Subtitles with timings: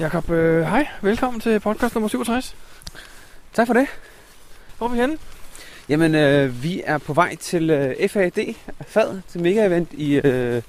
[0.00, 0.86] Jakob, øh, hej.
[1.02, 2.56] Velkommen til podcast nummer 67.
[3.52, 3.86] Tak for det.
[4.78, 5.18] Hvor er vi henne?
[5.88, 8.54] Jamen, øh, vi er på vej til øh, FAD,
[8.86, 10.62] FAD, til mega-event i øh,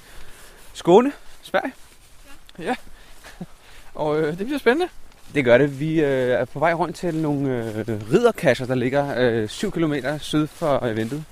[0.73, 1.11] Skåne,
[1.41, 1.73] Sverige.
[2.59, 2.75] Ja.
[3.96, 4.88] Og øh, det bliver spændende.
[5.33, 5.79] Det gør det.
[5.79, 9.94] Vi øh, er på vej rundt til nogle øh, ridderkasser, der ligger øh, 7 km
[10.19, 11.23] syd for eventet.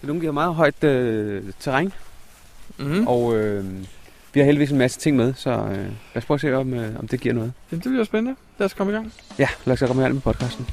[0.00, 1.92] Det er nogle, der har meget højt øh, terræn,
[2.78, 3.06] Mm.
[3.06, 3.64] og øh,
[4.34, 6.74] vi har heldigvis en masse ting med, så øh, lad os prøve at se, om,
[6.74, 7.52] øh, om det giver noget.
[7.70, 8.36] Det bliver spændende.
[8.58, 9.12] Lad os komme i gang.
[9.38, 10.66] Ja, lad os komme i gang med podcasten.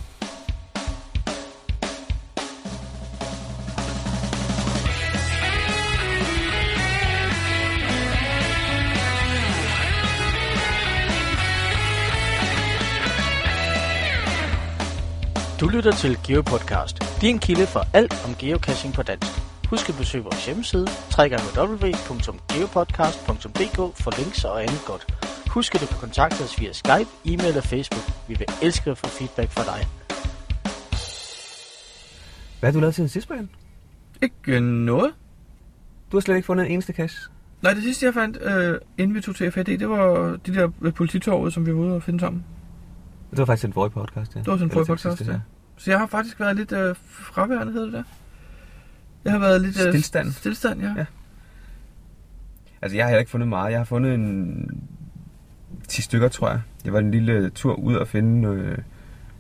[15.60, 19.51] Du lytter til GeoPodcast, din kilde for alt om geocaching på dansk.
[19.72, 20.88] Husk at besøge vores hjemmeside,
[21.20, 25.14] www.geopodcast.dk for links og andet godt.
[25.50, 28.12] Husk at du kan kontakte os via Skype, e-mail og Facebook.
[28.28, 29.88] Vi vil elske at få feedback fra dig.
[32.60, 33.50] Hvad har du lavet til den sidste, Brian?
[34.22, 35.14] Ikke noget.
[36.12, 37.32] Du har slet ikke fundet en eneste cache.
[37.62, 40.72] Nej, det sidste jeg fandt, øh, inden vi tog til FAD, det var de der
[40.80, 42.46] ved polititorvet, som vi var ude og finde sammen.
[43.30, 44.40] Det var faktisk den forrige podcast, ja.
[44.40, 45.40] Det var sådan en forrige podcast, ja.
[45.78, 48.04] Så jeg har faktisk været lidt øh, fraværende, hedder det der.
[49.26, 49.86] Jeg har været lidt...
[49.86, 50.32] Øh, Stilstand.
[50.32, 50.94] Stilstand, ja.
[50.98, 51.06] Ja.
[52.82, 53.72] Altså, jeg har heller ikke fundet meget.
[53.72, 54.70] Jeg har fundet en
[55.88, 56.62] 10 stykker, tror jeg.
[56.84, 58.78] Det var en lille tur ud og finde øh,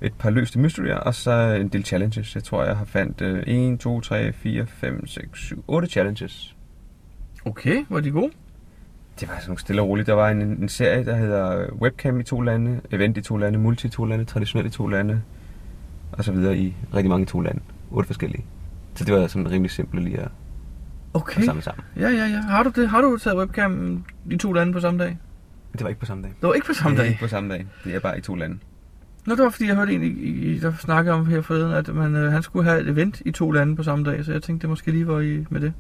[0.02, 2.36] et par løste mysterier, og så en del challenges.
[2.36, 6.56] Jeg tror, jeg har fandt øh, 1, 2, 3, 4, 5, 6, 7, 8 challenges.
[7.45, 8.32] Okay, var de gode?
[9.20, 10.08] Det var sådan nogle stille og roligt.
[10.08, 13.60] Der var en, en serie, der hedder Webcam i to lande, Event i to lande,
[13.60, 15.22] Multi i to lande, Traditionelt i to lande,
[16.12, 17.62] og så videre i rigtig mange to lande.
[17.92, 18.45] Otte forskellige.
[18.95, 20.31] Så det var sådan rimelig simpelt lige at,
[21.14, 21.39] Okay.
[21.39, 21.84] at samle sammen.
[21.97, 22.42] Ja, ja, ja.
[22.42, 22.89] Har du det?
[22.89, 25.17] Har du taget webcam de to lande på samme dag?
[25.73, 26.31] Det var ikke på samme dag.
[26.42, 27.09] Det var ikke på samme det er dag.
[27.11, 27.67] ikke på samme dag.
[27.83, 28.58] Det er bare i to lande.
[29.25, 31.95] Nå, det var fordi, jeg hørte en, i, i, der snakkede om her forleden, at
[31.95, 34.43] man, øh, han skulle have et event i to lande på samme dag, så jeg
[34.43, 35.73] tænkte, det måske lige var i med det.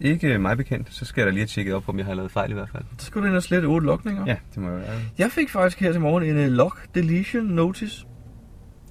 [0.00, 2.30] Ikke mig bekendt, så skal jeg da lige have tjekket op, om jeg har lavet
[2.30, 2.84] fejl i hvert fald.
[2.98, 4.24] Så skulle du ind og slette otte lokninger.
[4.26, 4.86] Ja, det må jo være.
[5.18, 8.06] Jeg fik faktisk her til morgen en uh, lock deletion notice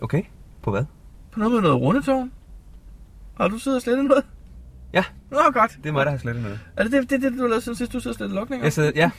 [0.01, 0.21] Okay,
[0.63, 0.85] på hvad?
[1.31, 2.31] på noget med noget rundetårn.
[3.38, 4.23] Har du siddet og slettet noget?
[4.94, 5.03] Ja.
[5.31, 5.77] Nå, godt.
[5.83, 6.59] Det er mig, der har slettet noget.
[6.77, 8.66] Er det det, det, det du har lavet siden sidst, du sidder og slettet lokninger?
[8.66, 9.11] Jeg sidder, ja.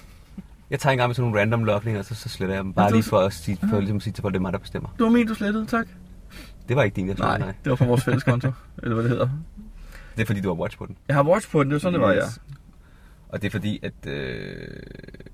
[0.70, 2.72] Jeg tager en gang med sådan nogle random logninger, og så, så sletter jeg dem.
[2.72, 4.52] Bare du- lige for at sige, for ligesom at sige til folk, det er mig,
[4.52, 4.88] der bestemmer.
[4.98, 5.86] Det var min, du slettede, tak.
[6.68, 7.54] Det var ikke din, jeg tror, Nej, nej.
[7.64, 8.52] det var fra vores fælles konto,
[8.82, 9.28] eller hvad det hedder.
[10.16, 10.96] Det er fordi, du har watch på den.
[11.08, 12.24] Jeg har watch på den, det var sådan, det var, ja.
[12.24, 12.40] Yes.
[13.28, 14.66] Og det er fordi, at øh,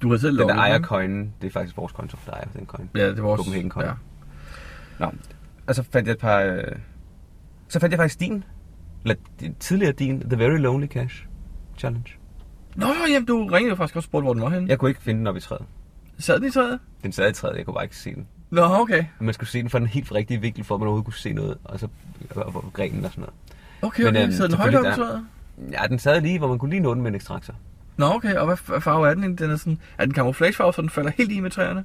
[0.03, 2.67] Du har selv den der ejer coinen, det er faktisk vores konto, der ejer den
[2.67, 2.91] coin.
[2.95, 3.39] Ja, det var vores...
[3.39, 3.87] Copenhagen Coin.
[3.87, 3.93] Ja.
[4.99, 5.13] Nå,
[5.67, 6.39] og så fandt jeg et par...
[6.41, 6.63] Øh,
[7.69, 8.45] så fandt jeg faktisk din,
[9.05, 9.17] eller
[9.61, 11.27] tidligere din, The Very Lonely Cash
[11.79, 12.13] Challenge.
[12.77, 14.69] Nå, jamen, du ringede faktisk også og spurgte, hvor den var henne.
[14.69, 15.63] Jeg kunne ikke finde den op i træet.
[16.19, 16.79] Sad den i træet?
[17.03, 18.27] Den sad i træet, jeg kunne bare ikke se den.
[18.51, 19.05] Nå, okay.
[19.19, 21.15] Men man skulle se den fra den helt rigtige vinkel, for at man overhovedet kunne
[21.15, 21.89] se noget, og så
[22.31, 23.35] og, og, grenen og sådan noget.
[23.83, 24.23] Okay, Men, okay.
[24.23, 25.27] øhm, Sad den højt op i træet?
[25.73, 27.55] Ja, den sad lige, hvor man kunne lige nå den med en ekstraktor.
[27.97, 28.35] Nå, okay.
[28.35, 29.39] Og hvad farve er den?
[29.39, 29.79] Den er sådan...
[29.99, 31.85] Er den camouflagefarve, så den falder helt i med træerne?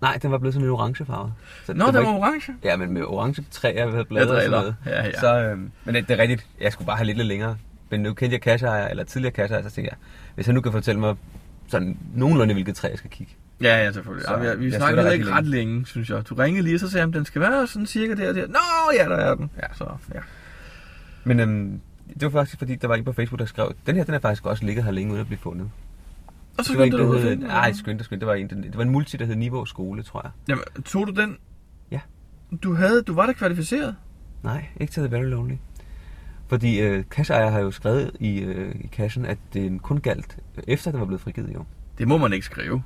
[0.00, 1.32] Nej, den var blevet sådan en orange farve.
[1.66, 2.52] Så Nå, den var ikke- orange.
[2.64, 4.76] Ja, men med orange træer ved blade og sådan noget.
[4.86, 5.20] Ja, ja.
[5.20, 6.46] Så, øhm, men det, det er rigtigt.
[6.60, 7.56] Jeg skulle bare have lidt, lidt længere.
[7.90, 9.96] Men nu kendte jeg cashejer, eller tidligere cashejer, så tænkte jeg,
[10.34, 11.16] hvis han nu kan fortælle mig
[11.68, 13.32] sådan nogenlunde, hvilket træ jeg skal kigge.
[13.60, 14.26] Ja, ja, selvfølgelig.
[14.26, 16.28] Så, ja, vi jeg snakkede heller ikke rigtig ret længe, synes jeg.
[16.28, 18.46] Du ringede lige, og så sagde han, den skal være sådan cirka der og der.
[18.46, 18.58] Nå,
[18.98, 19.50] ja, der er den.
[19.56, 19.84] Ja, så,
[20.14, 20.20] ja.
[21.24, 21.80] Men øhm,
[22.20, 24.18] det var faktisk fordi, der var en på Facebook, der skrev, den her den er
[24.18, 25.70] faktisk også ligget her længe uden at blive fundet.
[26.58, 27.76] Og så det skyndte du hed, nej, eller?
[27.76, 28.20] skynd dig, skynd.
[28.20, 30.30] Det var en, det var en multi, der hed Niveau Skole, tror jeg.
[30.48, 31.36] Jamen, tog du den?
[31.90, 32.00] Ja.
[32.62, 33.96] Du, havde, du var da kvalificeret?
[34.42, 35.54] Nej, ikke til The Very Lonely.
[36.48, 40.64] Fordi øh, cashejer har jo skrevet i, øh, i cashen, at den kun galt øh,
[40.68, 41.64] efter den var blevet frigivet jo.
[41.98, 42.82] Det må man ikke skrive.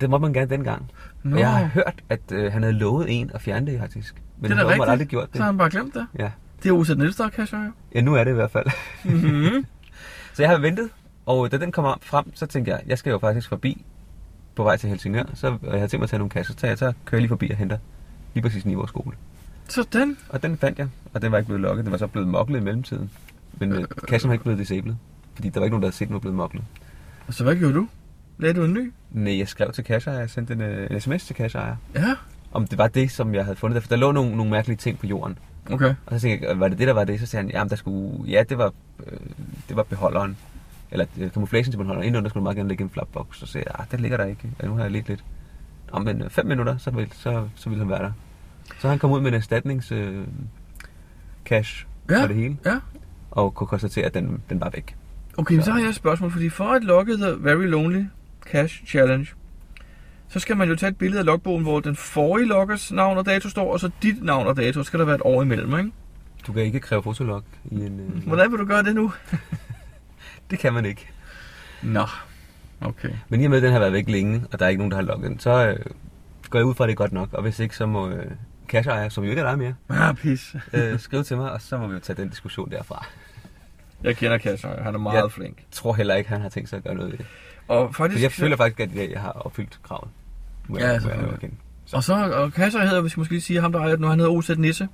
[0.00, 0.90] Det må man gerne dengang.
[1.22, 4.22] Nå, Og jeg har hørt, at øh, han havde lovet en at fjerne det faktisk.
[4.38, 4.90] Men det er da rigtigt.
[4.90, 5.36] aldrig gjort det.
[5.36, 6.06] Så har han bare glemt det.
[6.18, 6.30] Ja.
[6.62, 8.66] Det er Osat Niels, der er ja, nu er det i hvert fald.
[9.04, 9.66] Mhm.
[10.34, 10.90] så jeg har ventet,
[11.28, 13.84] og da den kommer frem, så tænkte jeg, jeg skal jo faktisk forbi
[14.54, 15.24] på vej til Helsingør.
[15.34, 17.20] Så og jeg har tænkt mig at tage nogle kasser, så jeg så kører jeg
[17.20, 17.78] lige forbi og henter
[18.34, 19.16] lige præcis Niveau skole.
[19.68, 20.16] Sådan.
[20.28, 21.84] Og den fandt jeg, og den var ikke blevet lukket.
[21.84, 23.10] Den var så blevet moklet i mellemtiden.
[23.58, 24.94] Men øh, kassen var ikke blevet disabled,
[25.34, 26.64] fordi der var ikke nogen, der havde set, den var blevet moklet.
[27.26, 27.88] Og så hvad gjorde du?
[28.38, 28.92] Lagde du en ny?
[29.12, 32.14] Nej, jeg skrev til kasseejer, jeg sendte en, øh, en sms til kasseejer, Ja.
[32.52, 33.80] om det var det, som jeg havde fundet der.
[33.80, 35.38] For der lå nogle, nogle mærkelige ting på jorden.
[35.70, 35.94] Okay.
[36.06, 37.20] Og så tænkte jeg, var det det, der var det?
[37.20, 38.72] Så sagde han, jamen der skulle, ja, det var,
[39.06, 39.18] øh,
[39.68, 40.36] det var beholderen.
[40.90, 42.04] Eller øh, camouflation til beholderen.
[42.06, 43.42] Indenunder skulle meget gerne ligge en flapbox.
[43.44, 44.50] Sagde jeg, ah, den ligger der ikke.
[44.62, 45.24] Ja, nu har jeg lidt lidt.
[45.92, 48.12] Om men øh, fem minutter, så vil, så, så ville han være der.
[48.78, 50.24] Så han kom ud med en erstatnings øh,
[51.44, 52.22] cash Ja.
[52.22, 52.56] for det hele.
[52.66, 52.78] Ja.
[53.30, 54.96] Og kunne konstatere, at den, den var væk.
[55.38, 58.04] Okay, så, Så- så har jeg et spørgsmål, fordi for at logge The Very Lonely
[58.46, 59.26] Cash Challenge,
[60.28, 63.26] så skal man jo tage et billede af logbogen, hvor den forrige loggers navn og
[63.26, 65.78] dato står, og så dit navn og dato, så skal der være et år imellem,
[65.78, 65.90] ikke?
[66.46, 68.00] Du kan ikke kræve fotolog i en...
[68.00, 68.26] Øh...
[68.26, 69.12] Hvordan vil du gøre det nu?
[70.50, 71.08] Det kan man ikke.
[71.82, 72.04] Nå,
[72.80, 73.10] okay.
[73.28, 74.90] Men i og med, at den har været væk længe, og der er ikke nogen,
[74.90, 75.78] der har logget den, så øh,
[76.50, 77.28] går jeg ud fra, at det er godt nok.
[77.32, 78.30] Og hvis ikke, så må øh,
[78.68, 80.56] cashejer, som jo ikke er der mere, Ah, pis.
[80.72, 83.06] øh, skrive til mig, og så må vi jo tage den diskussion derfra.
[84.04, 85.26] Jeg kender Kasser, han er meget Ja.
[85.26, 85.56] flink.
[85.56, 87.26] Jeg tror heller ikke, han har tænkt sig at gøre noget ved det.
[87.68, 88.18] Og faktisk...
[88.18, 90.08] For jeg føler faktisk, at jeg har opfyldt kravet.
[90.68, 91.32] Må Ja, jeg, må jeg selvfølgelig.
[91.34, 91.54] erkende.
[91.92, 94.18] Og så, og Kasser hedder, hvis jeg måske lige sige ham, der ejer, når han
[94.18, 94.88] hedder Osæt Nisse.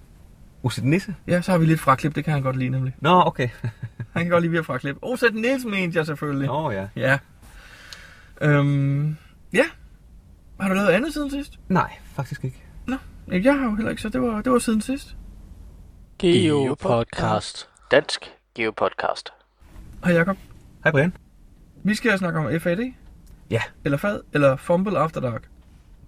[0.65, 1.15] Oset Nisse?
[1.27, 2.95] Ja, så har vi lidt fraklip, det kan han godt lide nemlig.
[3.01, 3.49] Nå, okay.
[4.15, 4.97] Han kan godt lide, vi har fraklip.
[5.03, 6.47] Osæt Nisse mente jeg selvfølgelig.
[6.47, 6.89] Nå ja.
[6.97, 7.19] Ja.
[8.41, 9.17] Øhm,
[9.53, 9.65] ja.
[10.61, 11.59] Har du lavet andet siden sidst?
[11.69, 12.63] Nej, faktisk ikke.
[12.87, 12.97] Nå,
[13.29, 15.17] jeg har jo heller ikke, så det var, det var siden sidst.
[16.19, 17.69] Geopodcast.
[17.91, 19.31] Dansk Geopodcast.
[20.05, 20.37] Hej Jacob.
[20.85, 21.17] Hej Brian.
[21.83, 22.93] Vi skal snakke om FAD.
[23.51, 23.63] Ja.
[23.85, 25.49] Eller FAD, eller Fumble After Dark.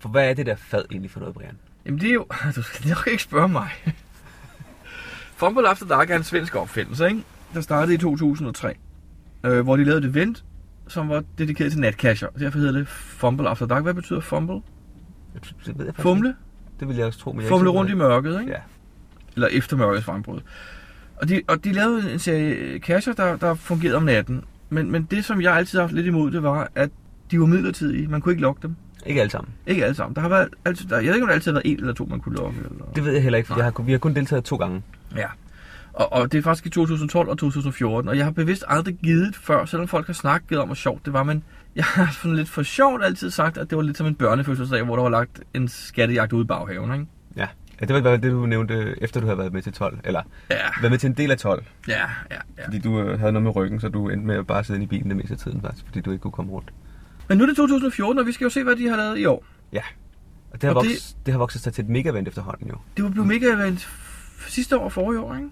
[0.01, 1.59] For hvad er det der fad egentlig for noget, Brian?
[1.87, 2.27] Jamen det er jo...
[2.57, 3.71] Du skal nok ikke spørge mig.
[5.37, 7.23] Fumble After Dark er en svensk opfindelse, ikke?
[7.55, 8.75] Der startede i 2003.
[9.45, 10.45] Øh, hvor de lavede et event,
[10.89, 12.29] som var dedikeret til natcacher.
[12.39, 13.83] Derfor hedder det Fumble After Dark.
[13.83, 14.55] Hvad betyder fumble?
[15.67, 16.29] Det ved jeg Fumle?
[16.29, 16.39] ikke.
[16.81, 18.43] Det vil jeg også tro, men jeg er Fumle rundt i mørket, ikke?
[18.45, 18.49] det.
[18.51, 18.61] Ja.
[19.35, 20.41] Eller efter mørkets frembrud.
[21.17, 24.45] Og de, og de lavede en serie cacher, der, der fungerede om natten.
[24.71, 26.91] Men, men det, som jeg altid har haft lidt imod, det var, at
[27.31, 28.09] de var midlertidige.
[28.09, 28.77] Man kunne ikke logge dem.
[29.07, 29.53] Ikke alle sammen.
[29.67, 30.15] Ikke alle sammen.
[30.15, 31.93] Der har været altid, der, jeg ved ikke, om der altid har været en eller
[31.95, 32.59] to, man kunne logge.
[32.71, 32.85] Eller...
[32.95, 34.83] Det ved jeg heller ikke, for jeg har, kun- vi har kun deltaget to gange.
[35.17, 35.27] Ja.
[35.93, 39.37] Og, og det er faktisk i 2012 og 2014, og jeg har bevidst aldrig givet
[39.37, 41.45] før, selvom folk har snakket om, hvor sjovt det var, men
[41.77, 44.83] jeg har sådan lidt for sjovt altid sagt, at det var lidt som en børnefødselsdag,
[44.83, 47.07] hvor der var lagt en skattejagt ude i baghaven, ikke?
[47.37, 47.47] Ja.
[47.81, 49.99] ja det var det, du nævnte, efter du havde været med til 12.
[50.05, 51.65] Eller Ja, været med til en del af 12.
[51.89, 51.95] ja,
[52.31, 52.65] ja, ja.
[52.65, 54.87] Fordi du øh, havde noget med ryggen, så du endte med at bare sidde i
[54.87, 56.71] bilen det meste af tiden faktisk, fordi du ikke kunne komme rundt.
[57.29, 59.25] Men nu er det 2014, og vi skal jo se, hvad de har lavet i
[59.27, 59.45] år.
[60.53, 61.27] Og det har, Og vokset, det...
[61.27, 62.75] det har vokset sig til et mega-event efterhånden jo.
[62.97, 64.06] Det var blevet mega event f-
[64.49, 65.49] sidste år og forrige år, ikke?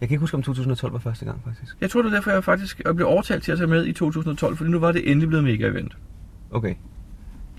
[0.00, 1.76] Jeg kan ikke huske, om 2012 var første gang faktisk.
[1.80, 3.92] Jeg tror, det er derfor, jeg faktisk jeg blev overtalt til at tage med i
[3.92, 5.96] 2012, fordi nu var det endelig blevet mega event.
[6.50, 6.74] Okay.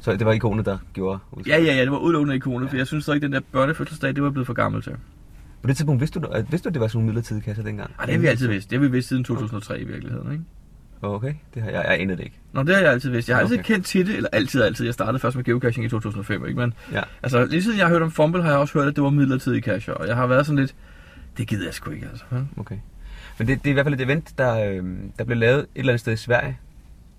[0.01, 1.63] Så det var ikonet, der gjorde udslaget.
[1.63, 4.24] Ja, ja, ja, det var udelukkende ikonet, for jeg synes ikke, den der børnefødselsdag, det
[4.24, 4.94] var blevet for gammel til.
[5.62, 7.63] På det tidspunkt vidste du, at, vidste du, at det var sådan nogle midlertidige kasser
[7.63, 7.91] dengang?
[8.00, 8.69] Ej, det har vi altid vidst.
[8.69, 10.44] Det har vi vidst siden 2003 i virkeligheden, ikke?
[11.01, 12.39] Okay, det har jeg, jeg anede det ikke.
[12.53, 13.27] Nå, det har jeg altid vidst.
[13.29, 13.73] Jeg har altid Okay.
[13.73, 14.85] kendt til det, eller altid, altid.
[14.85, 16.59] Jeg startede først med geocaching i 2005, ikke?
[16.59, 17.01] Men Ja.
[17.23, 19.09] altså, lige siden jeg har hørt om Fumble, har jeg også hørt, at det var
[19.09, 19.94] midlertidige cacher.
[19.94, 20.75] Og jeg har været sådan lidt,
[21.38, 22.23] det gider jeg sgu ikke, altså.
[22.29, 22.47] vel?
[22.57, 22.75] Okay.
[23.38, 24.83] Men det, det er i hvert fald et event, der, øh,
[25.17, 26.57] der blev lavet et eller andet sted i Sverige.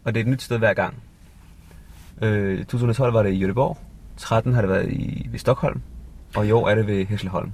[0.05, 0.95] Og det er et nyt sted hver gang.
[2.23, 3.79] Øh, 2012 var det i Göteborg.
[4.17, 5.81] 13 har det været i, ved Stockholm.
[6.37, 7.53] Og i år er det ved Hæsselholm.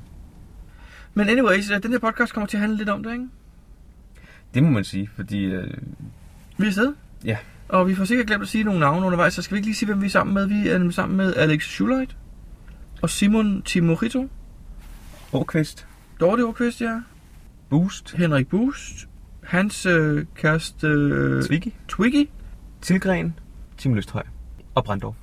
[1.15, 3.27] Men anyways, den her podcast kommer til at handle lidt om det, ikke?
[4.55, 5.45] Det må man sige, fordi...
[5.45, 5.71] Øh,
[6.57, 6.95] Vi er afsted.
[7.25, 7.37] Ja.
[7.69, 9.77] Og vi får sikkert glemt at sige nogle navne undervejs, så skal vi ikke lige
[9.77, 10.47] sige, hvem vi er sammen med?
[10.47, 12.17] Vi er sammen med Alex Schuleit
[13.03, 14.29] og Simon Timorito,
[15.33, 15.87] Åkvist,
[16.21, 17.01] Dorte Åkvist, ja,
[17.71, 19.09] Boost, Henrik Boost,
[19.43, 22.29] hans øh, kæreste øh, Twiggy, Twiggy,
[22.83, 23.39] Tilgren,
[23.79, 24.23] Tim Løsthøj
[24.75, 25.15] og Brandorf.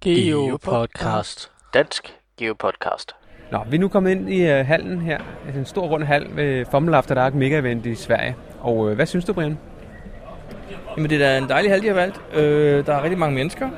[0.00, 1.50] Geopodcast.
[1.74, 2.02] Dansk
[2.38, 3.12] Geopodcast.
[3.52, 5.18] Nå, vi er nu kommet ind i uh, hallen her.
[5.46, 8.36] Altså en stor rund hal ved Formel After Dark Mega Event i Sverige.
[8.60, 9.58] Og uh, hvad synes du, Brian?
[10.96, 12.20] Jamen det er da en dejlig hal, de har valgt.
[12.34, 13.68] Øh, der er rigtig mange mennesker,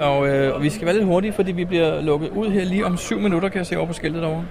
[0.00, 2.86] og, øh, og vi skal være lidt hurtige, fordi vi bliver lukket ud her lige
[2.86, 4.44] om syv minutter, kan jeg se over på skiltet derovre.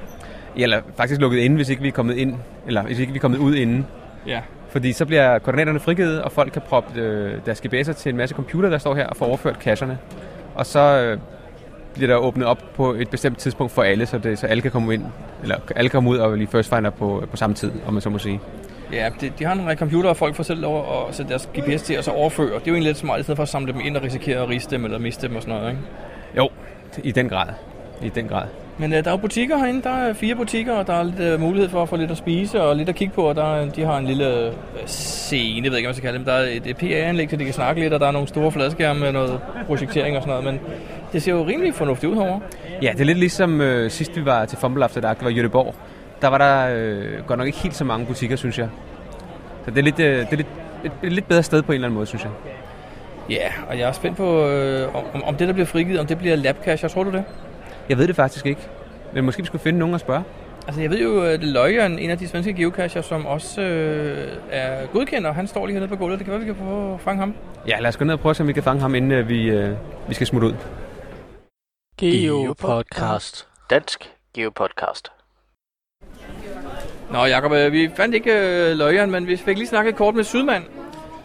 [0.57, 2.35] Ja, eller faktisk lukket inde, hvis ikke vi er kommet ind,
[2.67, 3.85] eller hvis ikke vi er kommet ud inden.
[4.27, 4.41] Ja.
[4.69, 8.35] Fordi så bliver koordinaterne frigivet, og folk kan proppe øh, deres GPS'er til en masse
[8.35, 9.97] computer, der står her og får overført cacherne.
[10.55, 11.17] Og så øh,
[11.95, 14.71] bliver der åbnet op på et bestemt tidspunkt for alle, så, det, så alle kan
[14.71, 15.03] komme ind,
[15.43, 18.01] eller alle kan komme ud og lige first finder på, på samme tid, om man
[18.01, 18.39] så må sige.
[18.93, 21.81] Ja, de, de har nogle computer, og folk får selv lov at sætte deres GPS
[21.81, 22.45] til, og så overføre.
[22.47, 24.37] Det er jo egentlig lidt smart, i stedet for at samle dem ind og risikere
[24.43, 25.81] at riste dem eller miste dem og sådan noget, ikke?
[26.37, 26.49] Jo,
[27.03, 27.47] i den grad.
[28.03, 28.43] I den grad.
[28.77, 29.81] Men øh, der er jo butikker herinde.
[29.81, 32.17] Der er fire butikker, og der er lidt øh, mulighed for at få lidt at
[32.17, 33.21] spise og lidt at kigge på.
[33.21, 34.51] Og der, er- de har en lille øh,
[34.85, 36.25] scene, jeg ved ikke, hvad man skal kalde dem.
[36.25, 38.51] Der er et, et PA-anlæg, så de kan snakke lidt, og der er nogle store
[38.51, 40.45] fladskærme med noget projektering og sådan noget.
[40.45, 40.75] Men
[41.13, 42.41] det ser jo rimelig fornuftigt ud herovre.
[42.81, 45.31] Ja, det er lidt ligesom øh, sidst vi var til Fumble After Dark, det var
[45.31, 45.73] i Göteborg.
[46.21, 48.69] Der var der øh, godt nok ikke helt så mange butikker, synes jeg.
[49.65, 50.47] Så det er, lidt, øh, det er lidt,
[50.83, 52.31] et, et lidt bedre sted på en eller anden måde, synes jeg.
[53.29, 56.17] Ja, og jeg er spændt på, øh, om, om det, der bliver frigivet, om det
[56.17, 56.89] bliver labcacher.
[56.89, 57.23] Tror du det?
[57.89, 58.61] Jeg ved det faktisk ikke.
[59.13, 60.23] Men måske vi skulle finde nogen at spørge.
[60.67, 64.85] Altså, jeg ved jo, at Løjeren, en af de svenske geocacher, som også øh, er
[64.93, 66.19] godkender, han står lige hernede på gulvet.
[66.19, 67.33] Det kan være, vi kan få at fange ham.
[67.67, 69.49] Ja, lad os gå ned og prøve, om vi kan fange ham, inden øh, vi,
[69.49, 69.69] øh,
[70.07, 70.53] vi skal smutte ud.
[71.97, 73.47] Geopodcast.
[73.69, 75.11] Dansk Geopodcast.
[77.11, 80.23] Nå, Jacob, øh, vi fandt ikke øh, Løjeren, men vi fik lige snakket kort med
[80.23, 80.63] Sydmand.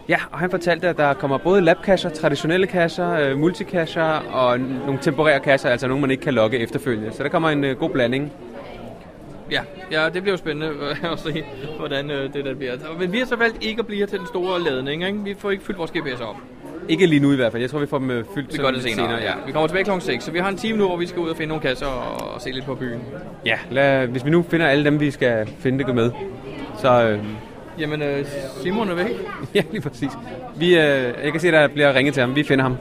[0.09, 4.99] Ja, og han fortalte, at der kommer både labkasser, traditionelle kasser, øh, multikasser og nogle
[5.01, 7.13] temporære kasser, altså nogle, man ikke kan logge efterfølgende.
[7.13, 8.31] Så der kommer en øh, god blanding.
[9.51, 9.61] Ja,
[9.91, 10.75] ja, det bliver jo spændende
[11.11, 11.45] at se,
[11.77, 12.77] hvordan øh, det der bliver.
[12.99, 15.23] Men vi har så valgt ikke at blive her til den store ladning, ikke?
[15.23, 16.35] Vi får ikke fyldt vores GPS op.
[16.89, 17.61] Ikke lige nu i hvert fald.
[17.61, 19.33] Jeg tror, vi får dem øh, fyldt Vi gør det senere, senere ja.
[19.45, 21.29] Vi kommer tilbage klokken 6, så vi har en time nu, hvor vi skal ud
[21.29, 23.01] og finde nogle kasser og, og se lidt på byen.
[23.45, 26.11] Ja, lad, hvis vi nu finder alle dem, vi skal finde, det gå med.
[26.79, 27.03] Så...
[27.03, 27.25] Øh,
[27.77, 28.25] Jamen, øh,
[28.61, 29.09] Simon er væk.
[29.55, 30.11] ja, lige præcis.
[30.55, 32.35] Vi, øh, jeg kan se, at der bliver ringet til ham.
[32.35, 32.77] Vi finder ham.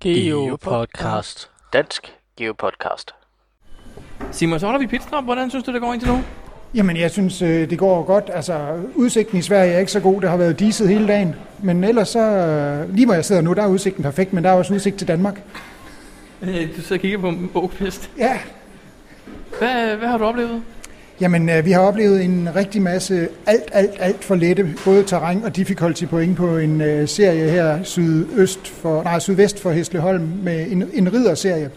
[0.00, 1.50] Geopodcast.
[1.72, 3.14] Dansk Geopodcast.
[4.30, 5.24] Simon, så holder vi pitstop.
[5.24, 6.18] Hvordan synes du, det går indtil nu?
[6.74, 8.30] Jamen, jeg synes, øh, det går godt.
[8.34, 8.60] Altså,
[8.94, 10.20] udsigten i Sverige er ikke så god.
[10.20, 11.34] Det har været diset hele dagen.
[11.62, 14.50] Men ellers så, øh, lige hvor jeg sidder nu, der er udsigten perfekt, men der
[14.50, 15.42] er også udsigt til Danmark.
[16.42, 18.10] Øh, du og kigger på en bogpest.
[18.18, 18.38] Ja.
[19.58, 20.62] Hvad, hvad har du oplevet?
[21.20, 25.56] Jamen, vi har oplevet en rigtig masse alt, alt, alt for lette, både terræn og
[25.56, 31.12] difficulty point på en serie her sydøst for, nej, sydvest for Hesleholm med en, en
[31.12, 31.70] ridderserie.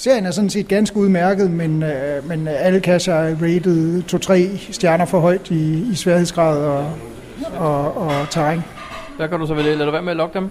[0.00, 4.02] Serien er sådan set ganske udmærket, men, uh, men alle kasser er rated
[4.68, 6.92] 2-3 stjerner for højt i, i sværhedsgrad og,
[7.56, 8.60] og, og terræn.
[9.16, 9.78] Hvad kan du så ved det?
[9.78, 10.50] Lad du være med at logge dem?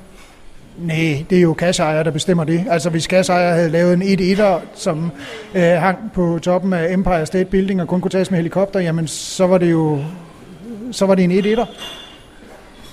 [0.77, 2.65] Nej, det er jo kasseejer, der bestemmer det.
[2.69, 5.11] Altså hvis kasseejer havde lavet en 1-1'er, som
[5.55, 9.07] øh, hang på toppen af Empire State Building og kun kunne tages med helikopter, jamen
[9.07, 9.99] så var det jo
[10.91, 11.65] så var det en 1-1'er.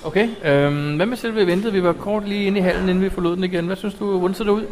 [0.05, 1.73] Okay, øhm, hvad med selve eventet?
[1.73, 3.67] Vi var kort lige inde i hallen, inden vi forlod den igen.
[3.67, 4.65] Hvad synes du, hvordan ser det ud?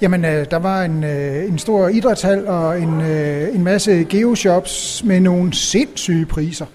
[0.00, 5.04] Jamen, øh, der var en, øh, en stor idrætshal og en, øh, en masse geoshops
[5.04, 6.66] med nogle sindssyge priser.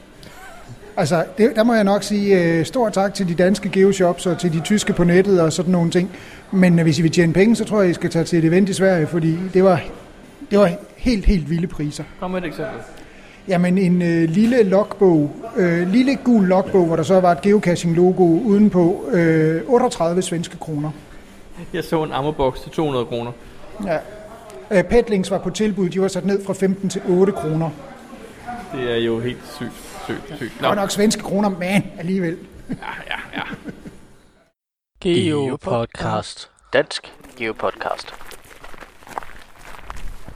[0.98, 4.38] Altså, det, der må jeg nok sige uh, stor tak til de danske geoshops og
[4.38, 6.10] til de tyske på nettet og sådan nogle ting.
[6.52, 8.70] Men hvis I vil tjene penge, så tror jeg, I skal tage til et event
[8.70, 9.82] i Sverige, fordi det var,
[10.52, 12.04] det var helt, helt vilde priser.
[12.20, 12.80] Kom med et eksempel.
[13.48, 18.40] Jamen en uh, lille logbog, uh, lille gul logbog, hvor der så var et geocaching-logo
[18.46, 19.06] udenpå,
[19.68, 20.92] uh, 38 svenske kroner.
[21.74, 23.32] Jeg så en ammoboks til 200 kroner.
[23.86, 23.98] Ja.
[24.72, 27.70] Uh, Petlings var på tilbud, de var sat ned fra 15 til 8 kroner.
[28.74, 30.62] Det er jo helt sygt sygt, sygt.
[30.62, 30.62] Nå.
[30.62, 32.38] Det var nok svenske kroner, men alligevel.
[32.70, 32.76] ja,
[33.08, 33.44] ja, ja.
[35.02, 36.52] Geopodcast.
[36.74, 38.14] Dansk Geopodcast.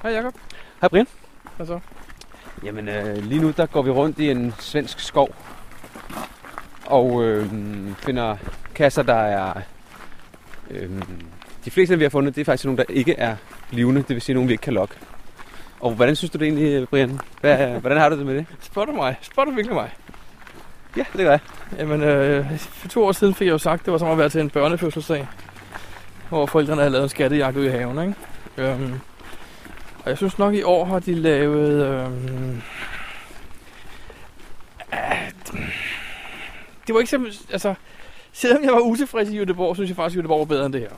[0.04, 0.34] Hej Jacob.
[0.82, 1.08] Hej Brian.
[1.56, 1.80] Hvad så?
[2.64, 5.36] Jamen øh, lige nu der går vi rundt i en svensk skov
[6.86, 7.50] og øh,
[7.98, 8.38] finder
[8.76, 9.62] kasser, der er...
[10.72, 10.90] Øh,
[11.66, 13.36] de fleste, vi har fundet, det er faktisk nogle, der ikke er
[13.72, 14.96] livende, det vil sige nogle, vi ikke kan lokke.
[15.80, 17.20] Og hvordan synes du det egentlig, Brian?
[17.42, 18.46] Hvad, hvordan har du det med det?
[18.76, 19.16] Du mig?
[19.36, 19.92] Du virkelig mig?
[20.98, 21.40] Ja, det gør jeg.
[21.78, 24.18] Jamen, øh, for to år siden fik jeg jo sagt, at det var som at
[24.18, 25.28] være til en børnefødselsdag,
[26.30, 28.16] hvor forældrene havde lavet en skattejagt ud i haven, ikke?
[28.58, 29.00] Øhm,
[30.04, 31.86] og jeg synes nok, i år har de lavet...
[31.86, 32.62] Øhm,
[36.88, 37.46] det var ikke så...
[37.52, 37.74] Altså,
[38.34, 40.82] selvom jeg var utilfreds i Jødeborg, synes jeg faktisk, at Jødeborg var bedre end det
[40.82, 40.90] her.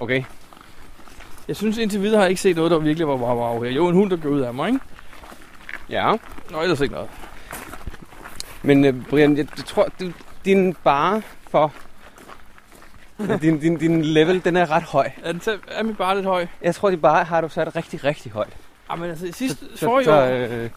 [0.00, 0.24] Okay.
[1.48, 3.70] Jeg synes indtil videre har jeg ikke set noget, der virkelig var wow, wow her.
[3.70, 4.80] Jo, en hund, der går ud af mig, ikke?
[5.88, 6.12] Ja.
[6.50, 7.10] Nå, ellers ikke noget.
[8.62, 10.12] Men uh, Brian, jeg, tror, du,
[10.44, 11.72] din bare for...
[13.42, 15.10] din, din, din level, den er ret høj.
[15.22, 16.46] Er, den, er min bare lidt høj?
[16.62, 18.56] Jeg tror, din bare har du sat rigtig, rigtig højt.
[18.90, 20.70] Jamen altså, sidste, så, for i år, øh...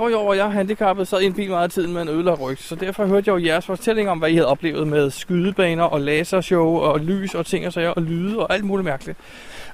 [0.00, 2.08] for i år var jeg handicappet, sad i en bil meget af tiden med en
[2.08, 2.58] ødelagt ryg.
[2.58, 6.00] Så derfor hørte jeg jo jeres fortælling om, hvad I havde oplevet med skydebaner og
[6.00, 9.18] lasershow og lys og ting og sager og lyde og alt muligt mærkeligt.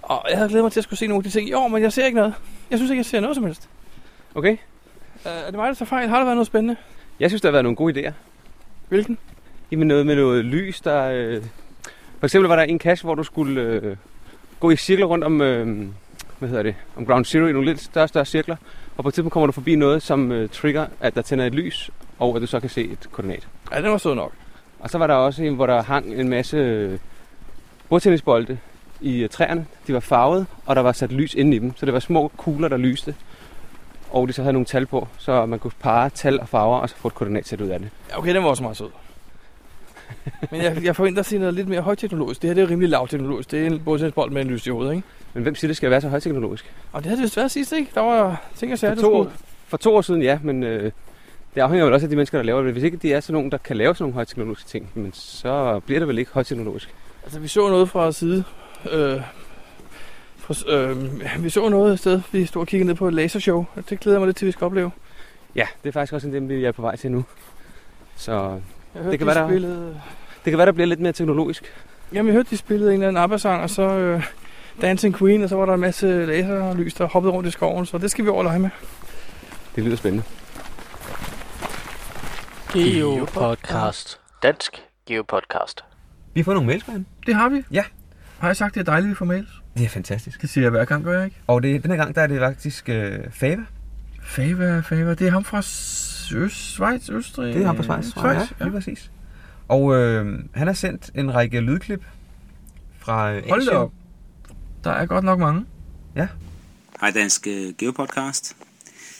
[0.02, 1.68] Og jeg havde glædet mig til at skulle se nogle af de ting i år,
[1.68, 2.34] men jeg ser ikke noget.
[2.70, 3.68] Jeg synes ikke, jeg ser noget som helst.
[4.34, 4.52] Okay.
[4.52, 4.56] Uh,
[5.24, 6.08] er det mig, der tager fejl?
[6.08, 6.76] Har der været noget spændende?
[7.20, 8.12] Jeg synes, der har været nogle gode idéer.
[8.88, 9.18] Hvilken?
[9.70, 11.04] Jamen noget med noget lys, der...
[11.04, 11.42] Øh...
[12.18, 13.96] For eksempel var der en cache, hvor du skulle øh,
[14.60, 15.86] gå i cirkler rundt om, øh,
[16.38, 18.56] hvad hedder det, om Ground Zero i nogle lidt større større cirkler.
[18.96, 21.54] Og på et tidspunkt kommer du forbi noget, som øh, trigger, at der tænder et
[21.54, 23.48] lys, og at du så kan se et koordinat.
[23.72, 24.32] Ja, det var så nok.
[24.80, 26.98] Og så var der også en, hvor der hang en masse øh,
[27.88, 28.58] bordtennisbolde
[29.00, 29.66] i øh, træerne.
[29.86, 31.76] De var farvet, og der var sat lys inde i dem.
[31.76, 33.14] Så det var små kugler, der lyste.
[34.10, 36.88] Og de så havde nogle tal på, så man kunne parre tal og farver, og
[36.88, 37.88] så få et koordinatsæt ud af det.
[38.10, 38.90] Ja, okay, den var også meget sød.
[40.50, 42.42] Men jeg, jeg forventer at se noget lidt mere højteknologisk.
[42.42, 43.50] Det her det er rimelig lavteknologisk.
[43.50, 45.06] Det er en bordtennisbold med en lys i hovedet, ikke?
[45.34, 46.72] Men hvem siger, det skal være så højteknologisk?
[46.92, 47.90] Og det havde det vist været sidst, ikke?
[47.94, 49.30] Der var ting og sager, for, to,
[49.68, 50.92] for to år siden, ja, men øh,
[51.54, 52.72] det afhænger vel også af de mennesker, der laver det.
[52.72, 55.80] Hvis ikke de er sådan nogen, der kan lave sådan nogle højteknologiske ting, men så
[55.86, 56.94] bliver det vel ikke højteknologisk.
[57.24, 58.44] Altså, vi så noget fra side
[58.92, 59.20] øh,
[60.68, 64.00] øh, vi så noget et sted, vi stod og kiggede ned på et lasershow, det
[64.00, 64.90] glæder mig lidt til, vi skal opleve.
[65.54, 67.24] Ja, det er faktisk også en dem, vi er på vej til nu.
[68.16, 68.60] Så
[68.96, 70.00] hørte, det kan, de være, der, spillede...
[70.44, 71.64] det kan være, der bliver lidt mere teknologisk.
[72.12, 74.26] Jamen, jeg hørte, de spillede en eller anden ABBA-sang, og så øh,
[74.82, 77.98] Dancing Queen, og så var der en masse laserlys, der hoppede rundt i skoven, så
[77.98, 78.70] det skal vi overlege med.
[79.76, 80.24] Det lyder spændende.
[82.72, 84.20] Geopodcast.
[84.42, 85.84] Dansk Geopodcast.
[86.34, 87.06] Vi har fået nogle mails, man.
[87.26, 87.62] Det har vi.
[87.70, 87.84] Ja.
[88.38, 89.48] Har jeg sagt, det er dejligt, at vi får mails?
[89.76, 90.42] Det er fantastisk.
[90.42, 91.36] Det siger jeg hver gang, gør jeg ikke?
[91.46, 93.62] Og det, den her gang, der er det faktisk øh, Fava.
[94.22, 95.62] Fava, Fava, det er ham fra
[96.32, 97.54] Øst, Schweiz, Østrig.
[97.54, 98.36] Det er ham fra Schweiz, tror jeg.
[98.46, 99.10] Schweiz, Ja, lige præcis.
[99.68, 102.04] Og øh, han har sendt en række lydklip
[102.98, 103.76] fra øh, Hold Asien.
[103.76, 103.92] op.
[104.84, 105.64] Der er godt nok mange.
[107.00, 108.56] Hej Dansk øh, Geopodcast.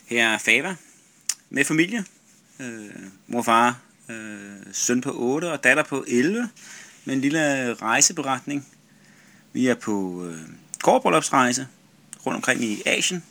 [0.07, 0.75] Her er Fava
[1.51, 2.05] med familie.
[2.61, 2.67] Øh,
[3.27, 4.17] mor og far, øh,
[4.73, 6.49] søn på 8 og datter på 11
[7.05, 8.67] med en lille rejseberetning.
[9.53, 10.39] Vi er på øh,
[10.83, 11.67] gårdbryllupsrejse
[12.27, 13.25] rundt omkring i Asien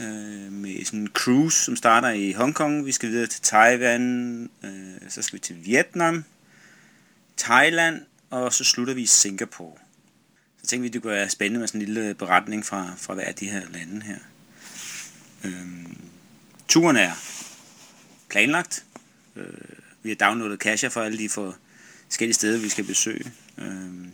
[0.00, 2.86] øh, med sådan en cruise, som starter i Hongkong.
[2.86, 6.24] Vi skal videre til Taiwan, øh, så skal vi til Vietnam,
[7.36, 8.00] Thailand,
[8.30, 9.78] og så slutter vi i Singapore.
[10.62, 13.24] Så tænkte vi, det kunne være spændende med sådan en lille beretning fra, fra hver
[13.24, 14.18] af de her lande her.
[15.44, 15.98] Øhm,
[16.68, 17.12] turen er
[18.28, 18.84] planlagt.
[19.36, 19.44] Øh,
[20.02, 23.32] vi har downloadet cacher for alle de forskellige steder, vi skal besøge.
[23.58, 24.12] Øhm,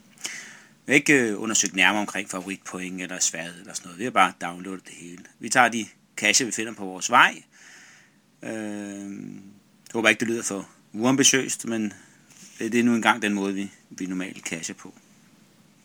[0.86, 3.98] vi har ikke øh, undersøgt nærmere omkring favoritpoint eller sværhed eller sådan noget.
[3.98, 5.24] Vi har bare downloadet det hele.
[5.38, 5.86] Vi tager de
[6.16, 7.42] kasser, vi finder på vores vej.
[8.42, 11.92] Øh, jeg håber ikke, det lyder for uambitiøst, men
[12.58, 14.94] det er nu engang den måde, vi, vi normalt kasser på.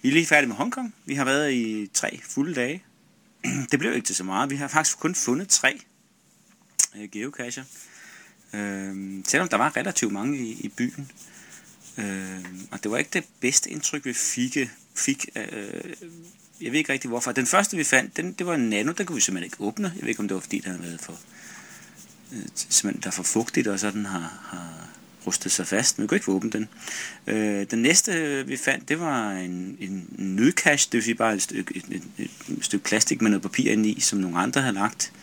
[0.01, 0.95] Vi er lige færdige med Hongkong.
[1.05, 2.83] Vi har været i tre fulde dage.
[3.71, 4.49] Det blev ikke til så meget.
[4.49, 5.79] Vi har faktisk kun fundet tre
[7.11, 7.63] geocacher.
[7.63, 11.11] Øh, øhm, selvom der var relativt mange i, i byen.
[11.97, 14.57] Øh, og det var ikke det bedste indtryk, vi fik
[14.99, 15.93] fik øh,
[16.61, 17.31] jeg ved ikke rigtig hvorfor.
[17.31, 18.91] Den første, vi fandt, den, det var en nano.
[18.91, 19.91] Den kunne vi simpelthen ikke åbne.
[19.95, 21.19] Jeg ved ikke, om det var fordi, den havde været for,
[22.33, 24.89] øh, simpelthen, der er for fugtigt, og så den har, har
[25.27, 26.69] rustet sig fast, men vi kunne ikke få den.
[27.27, 31.33] Øh, den næste, øh, vi fandt, det var en, en nødkash, det vil sige bare
[31.33, 34.37] et stykke, et, et, et, et stykke plastik med noget papir ind i, som nogle
[34.37, 35.13] andre havde lagt.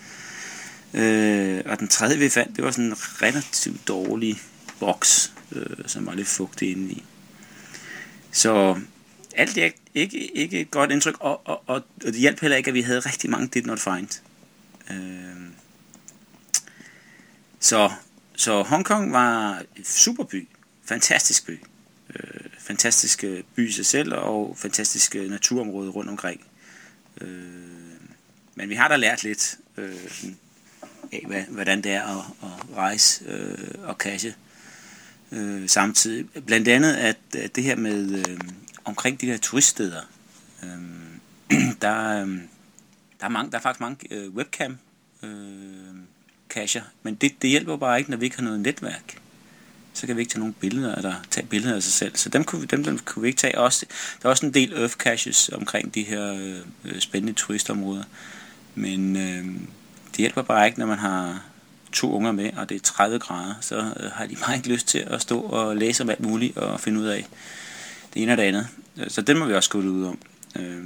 [0.95, 4.41] Øh, og den tredje, vi fandt, det var sådan en relativt dårlig
[4.81, 6.93] boks, øh, som var lidt fugtig indeni.
[6.93, 7.05] i.
[8.33, 8.77] Så
[9.37, 12.69] alt er ikke, ikke et godt indtryk, og, og, og, og det hjalp heller ikke,
[12.69, 14.23] at vi havde rigtig mange did not find.
[14.91, 15.51] Øh,
[17.61, 17.91] så
[18.37, 20.49] så Hongkong var en super by.
[20.85, 21.61] Fantastisk by.
[22.15, 26.41] Øh, fantastisk øh, by i sig selv, og fantastisk naturområder naturområde rundt omkring.
[27.21, 27.29] Øh,
[28.55, 29.95] men vi har da lært lidt øh,
[31.13, 34.35] af, hvad, hvordan det er at, at rejse øh, og cache
[35.33, 36.45] øh, samtidig.
[36.47, 38.39] Blandt andet, at, at det her med øh,
[38.87, 40.01] omkring de der turiststeder,
[40.63, 40.71] øh,
[41.83, 42.39] der, øh,
[43.21, 44.79] der, er mange, der er faktisk mange øh, webcam
[45.23, 45.31] øh,
[46.49, 49.19] cacher, men det, det hjælper bare ikke, når vi ikke har noget netværk.
[49.93, 52.17] Så kan vi ikke tage nogle billeder, eller tage billeder af sig selv.
[52.17, 53.59] Så dem kunne vi, dem, dem kunne vi ikke tage.
[53.59, 53.87] Også,
[54.23, 56.33] der er også en del earth caches omkring de her
[56.85, 58.03] øh, spændende turistområder.
[58.75, 59.45] Men øh,
[60.11, 61.45] det hjælper bare ikke, når man har
[61.93, 63.55] to unger med, og det er 30 grader.
[63.61, 66.57] Så øh, har de bare ikke lyst til at stå og læse om alt muligt,
[66.57, 67.27] og finde ud af
[68.17, 68.69] det ene og det andet.
[69.09, 70.19] Så den må vi også gå ud om.
[70.59, 70.85] Øh,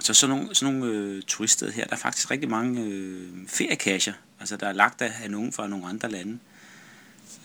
[0.00, 4.12] så sådan nogle, sådan nogle øh, turiststeder her, der er faktisk rigtig mange øh, feriekasser,
[4.40, 6.38] altså der er lagt af, af nogen fra nogle andre lande.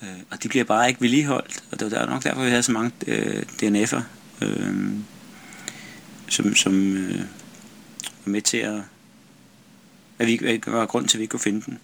[0.04, 2.72] Øh, og de bliver bare ikke vedligeholdt, og det var nok derfor, vi havde så
[2.72, 4.02] mange øh, DNF'er,
[4.42, 4.94] øh,
[6.30, 7.20] som, som øh,
[8.26, 8.82] var med til at,
[10.20, 11.80] at vi at var grund til, at vi ikke kunne finde den.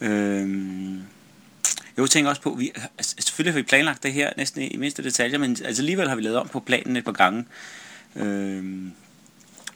[0.00, 1.00] Øh,
[1.96, 5.02] jeg tænker også på, vi, altså, selvfølgelig har vi planlagt det her næsten i mindste
[5.02, 7.44] detaljer, men altså, alligevel har vi lavet om på planen et par gange.
[8.16, 8.64] Øh,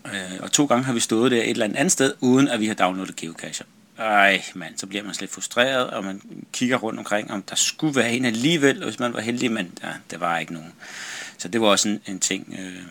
[0.06, 2.66] Øh, og to gange har vi stået der et eller andet sted, uden at vi
[2.66, 3.66] har downloadet geocacher.
[3.98, 7.96] Ej, mand, så bliver man slet frustreret, og man kigger rundt omkring, om der skulle
[7.96, 10.72] være en alligevel, hvis man var heldig, men ja, der var ikke nogen.
[11.38, 12.82] Så det var også en, en ting, øh,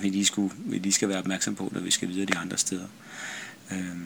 [0.02, 2.56] vi, lige skulle, vi lige skal være opmærksom på, når vi skal videre de andre
[2.56, 2.86] steder.
[3.72, 3.96] Øh,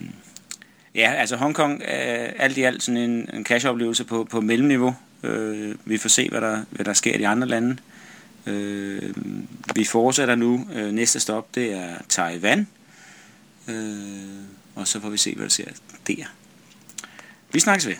[0.94, 4.96] ja, altså Hongkong er alt i alt sådan en, en cache-oplevelse på, på mellemniveau.
[5.22, 7.76] Øh, vi får se, hvad der, hvad der sker i de andre lande.
[8.46, 9.14] Øh,
[9.74, 10.66] vi fortsætter nu.
[10.74, 12.68] Øh, næste stop, det er Taiwan.
[13.68, 13.74] Øh,
[14.74, 15.64] og så får vi se, hvad der sker
[16.06, 16.24] der.
[17.52, 17.96] Vi snakkes ved.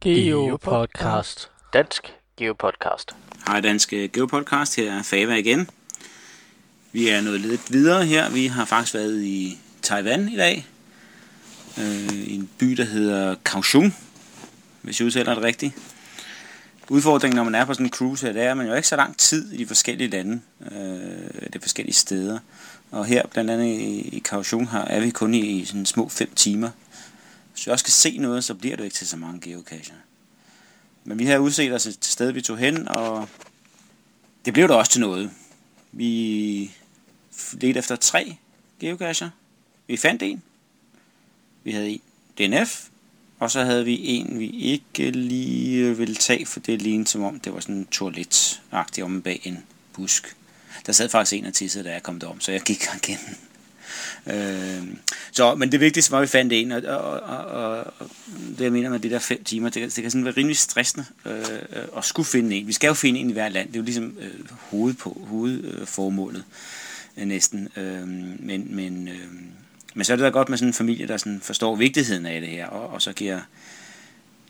[0.00, 1.50] Geopodcast.
[1.72, 3.16] Dansk Geopodcast.
[3.46, 5.70] Hej Dansk Geopodcast, her er Fava igen.
[6.92, 8.30] Vi er nået lidt videre her.
[8.30, 10.66] Vi har faktisk været i Taiwan i dag.
[11.78, 13.96] Øh, I en by, der hedder Kaohsiung,
[14.82, 15.74] hvis jeg udtaler det rigtigt.
[16.88, 18.88] Udfordringen, når man er på sådan en cruise her, det er, at man jo ikke
[18.88, 20.40] så lang tid i de forskellige lande,
[20.72, 22.38] øh, de forskellige steder.
[22.90, 26.08] Og her, blandt andet i, i Kaohsiung, her er vi kun i, i sådan små
[26.08, 26.70] fem timer.
[27.52, 29.94] Hvis vi også skal se noget, så bliver du ikke til så mange geocacher.
[31.04, 33.28] Men vi har udset os til stedet, vi tog hen, og
[34.44, 35.30] det blev der også til noget.
[35.92, 36.70] Vi
[37.52, 38.36] ledte efter tre
[38.80, 39.30] geocacher.
[39.86, 40.42] Vi fandt en.
[41.64, 42.00] Vi havde en
[42.38, 42.88] DNF,
[43.38, 47.40] og så havde vi en, vi ikke lige ville tage, for det lignede som om,
[47.40, 49.58] det var sådan en toilet-agtig om bag en
[49.92, 50.36] busk.
[50.86, 53.18] Der sad faktisk en af tissede, da jeg kom derom, så jeg gik igen.
[54.26, 54.96] Øh,
[55.32, 58.10] så, men det vigtigste var, at vi fandt en, og, og, og, og
[58.58, 61.06] det jeg mener med de der fem timer, det, det kan sådan være rimelig stressende
[61.26, 61.44] øh,
[61.96, 62.66] at skulle finde en.
[62.66, 65.26] Vi skal jo finde en i hver land, det er jo ligesom øh, hoved på,
[65.28, 66.44] hovedformålet
[67.16, 67.68] øh, næsten.
[67.76, 69.26] Øh, men, men, øh,
[69.94, 72.40] men så er det da godt med sådan en familie, der sådan forstår vigtigheden af
[72.40, 73.40] det her, og, og så giver,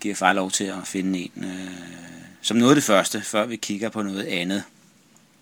[0.01, 2.03] giver far lov til at finde en øh,
[2.43, 4.63] som noget af det første, før vi kigger på noget andet.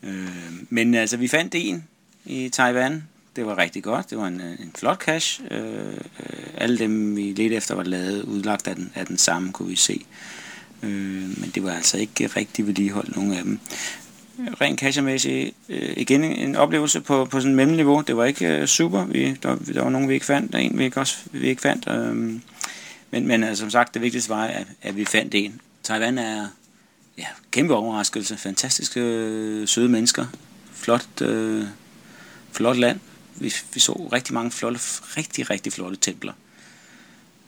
[0.02, 1.84] Øh, men altså, vi fandt en
[2.24, 3.04] i Taiwan,
[3.36, 4.10] det var rigtig godt.
[4.10, 5.40] Det var en, øh, en flot cash.
[5.50, 9.52] Øh, øh, alle dem, vi ledte efter, var lavet udlagt af den, af den samme,
[9.52, 10.06] kunne vi se.
[10.82, 13.58] Øh, men det var altså ikke rigtig vedligeholdt, nogen af dem.
[14.60, 18.00] Rent kassemæssigt øh, igen en oplevelse på, på sådan et mellemniveau.
[18.06, 19.04] Det var ikke øh, super.
[19.04, 21.62] Vi, der, der var nogen, vi ikke fandt, der en, vi ikke, også, vi ikke
[21.62, 21.88] fandt.
[21.88, 22.16] Øh,
[23.10, 25.60] men, men altså, som sagt, det vigtigste var, at, at vi fandt en.
[25.82, 26.46] Taiwan er
[27.18, 28.36] ja, kæmpe overraskelse.
[28.36, 30.26] Fantastiske, øh, søde mennesker.
[30.72, 31.64] Flot, øh,
[32.52, 33.00] flot land
[33.40, 34.80] vi, vi så rigtig mange flotte,
[35.16, 36.32] rigtig, rigtig flotte templer.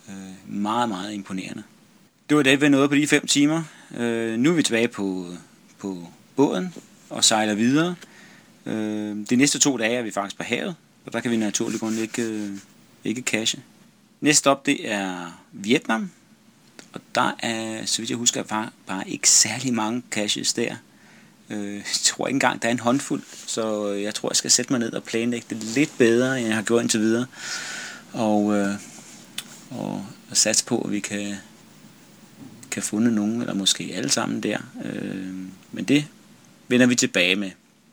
[0.09, 1.63] Øh, meget, meget imponerende.
[2.29, 3.63] Det var det, vi nåede på de fem timer.
[3.97, 5.27] Øh, nu er vi tilbage på,
[5.79, 6.75] på båden
[7.11, 7.95] og sejler videre.
[8.67, 10.75] Øh, de næste to dage er vi faktisk på havet,
[11.07, 12.51] og der kan vi naturligt grund ikke, øh,
[13.05, 13.63] ikke cache.
[14.21, 16.11] Næste op, det er Vietnam,
[16.93, 20.77] og der er, så vidt jeg husker, bare, bare ikke særlig mange caches der.
[21.51, 24.73] Øh, jeg tror ikke engang, der er en håndfuld, så jeg tror, jeg skal sætte
[24.73, 27.27] mig ned og planlægge det lidt bedre, end jeg har gjort indtil videre.
[28.13, 28.75] Og, øh,
[29.71, 31.35] og, og satse på, at vi kan,
[32.71, 34.59] kan funde nogen, eller måske alle sammen der.
[34.85, 35.35] Øh,
[35.73, 36.07] men det
[36.73, 37.51] vender vi tilbage med,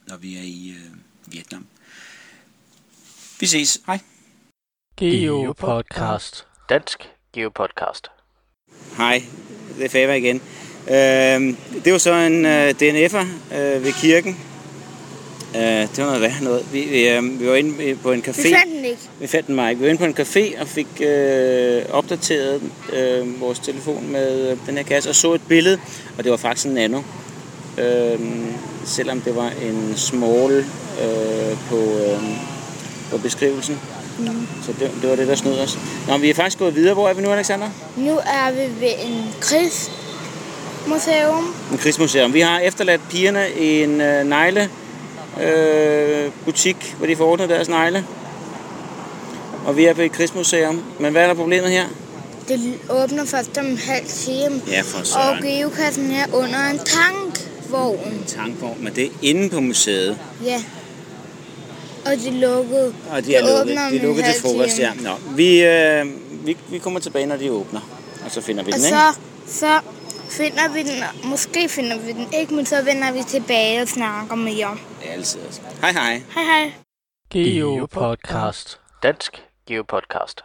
[0.07, 1.65] når vi er i øh, Vietnam.
[3.39, 3.81] Vi ses.
[3.85, 3.99] Hej.
[4.97, 6.45] Geo Podcast.
[6.69, 8.07] Dansk Geo Podcast.
[8.97, 9.23] Hej,
[9.77, 10.41] det er Faber igen.
[10.87, 14.37] Øh, det var så en øh, DNF'er øh, ved kirken.
[15.55, 16.73] Øh, det var noget værd noget.
[16.73, 18.43] Vi, vi, øh, vi var inde på en café.
[18.43, 19.01] Vi fandt den ikke.
[19.19, 19.79] Vi fandt den mig ikke.
[19.79, 22.61] Vi var inde på en café og fik øh, opdateret
[22.93, 25.79] øh, vores telefon med øh, den her kasse og så et billede,
[26.17, 27.01] og det var faktisk en nano.
[27.77, 28.19] Øh,
[28.85, 30.65] selvom det var en small
[31.03, 32.23] øh, på, øh,
[33.11, 33.79] på beskrivelsen.
[34.19, 34.47] Mm.
[34.65, 35.79] Så det, det var det, der snød os.
[36.07, 36.93] Nå, vi er faktisk gået videre.
[36.93, 37.69] Hvor er vi nu, Alexander?
[37.97, 39.91] Nu er vi ved en krigs
[40.87, 41.53] museum.
[41.71, 42.33] En krigsmuseum.
[42.33, 44.69] Vi har efterladt pigerne i en øh, negle
[45.41, 48.05] øh, butik, hvor de får ordnet deres negle.
[49.65, 50.83] Og vi er på et krigsmuseum.
[50.99, 51.85] Men hvad er der problemet her?
[52.47, 54.61] Det åbner først om halv time.
[54.67, 55.43] Ja, for Og søren.
[55.43, 57.28] geokassen er under en tankvogn.
[57.77, 60.19] En tankvogn, men det er inde på museet.
[60.43, 60.63] Ja.
[62.05, 62.93] Og de lukkede.
[63.11, 63.77] Og de er Det lukket.
[63.91, 64.91] De er lukket til frokost, ja.
[64.93, 66.05] Nå, vi, øh,
[66.45, 67.79] vi, vi kommer tilbage, når de åbner.
[68.25, 68.97] Og så finder vi Og den, ikke?
[69.47, 69.79] så, så
[70.29, 71.03] finder vi den.
[71.23, 74.75] Måske finder vi den ikke, men så vender vi tilbage og snakker med jer.
[75.13, 75.39] Altid.
[75.81, 76.21] Hej, hej.
[76.35, 76.71] Hej hej.
[77.31, 78.79] Geo Podcast.
[79.03, 80.43] Dansk Geo Podcast.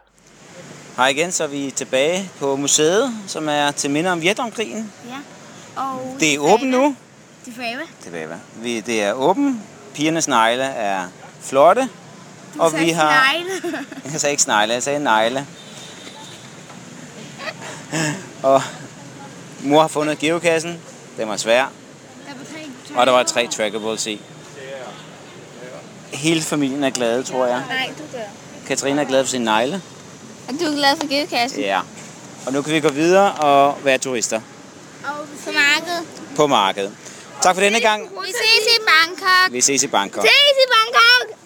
[0.97, 4.93] Hej igen, så er vi tilbage på museet, som er til minde om Vietnamkrigen.
[5.09, 5.83] Ja.
[5.83, 6.97] Og Det er åbent nu.
[7.47, 7.81] De fave.
[8.03, 8.37] Tilbage, hvad?
[8.57, 9.61] Vi, det er åbent.
[9.95, 11.07] Pigernes negle er
[11.41, 11.89] flotte.
[12.59, 13.35] Og vi har...
[14.13, 15.47] Jeg sagde ikke snegle, jeg sagde negle.
[18.43, 18.63] Og
[19.61, 20.79] mor har fundet geokassen.
[21.17, 21.67] Den var svær.
[22.97, 24.21] Og der var tre trackables i.
[26.13, 27.63] Hele familien er glade, tror jeg.
[27.69, 28.23] Nej, du gør.
[28.67, 29.83] Katrine er glad for sin negle.
[30.49, 31.61] Og du er glad for geokassen?
[31.61, 31.81] Ja.
[32.47, 34.41] Og nu kan vi gå videre og være turister
[35.05, 35.11] Og
[35.45, 36.03] på markedet.
[36.37, 36.93] på markedet.
[37.43, 38.03] Tak for denne gang.
[38.03, 39.53] Vi ses i Bangkok.
[39.53, 40.25] Vi ses i Bangkok.
[40.25, 41.39] Ses i Bangkok.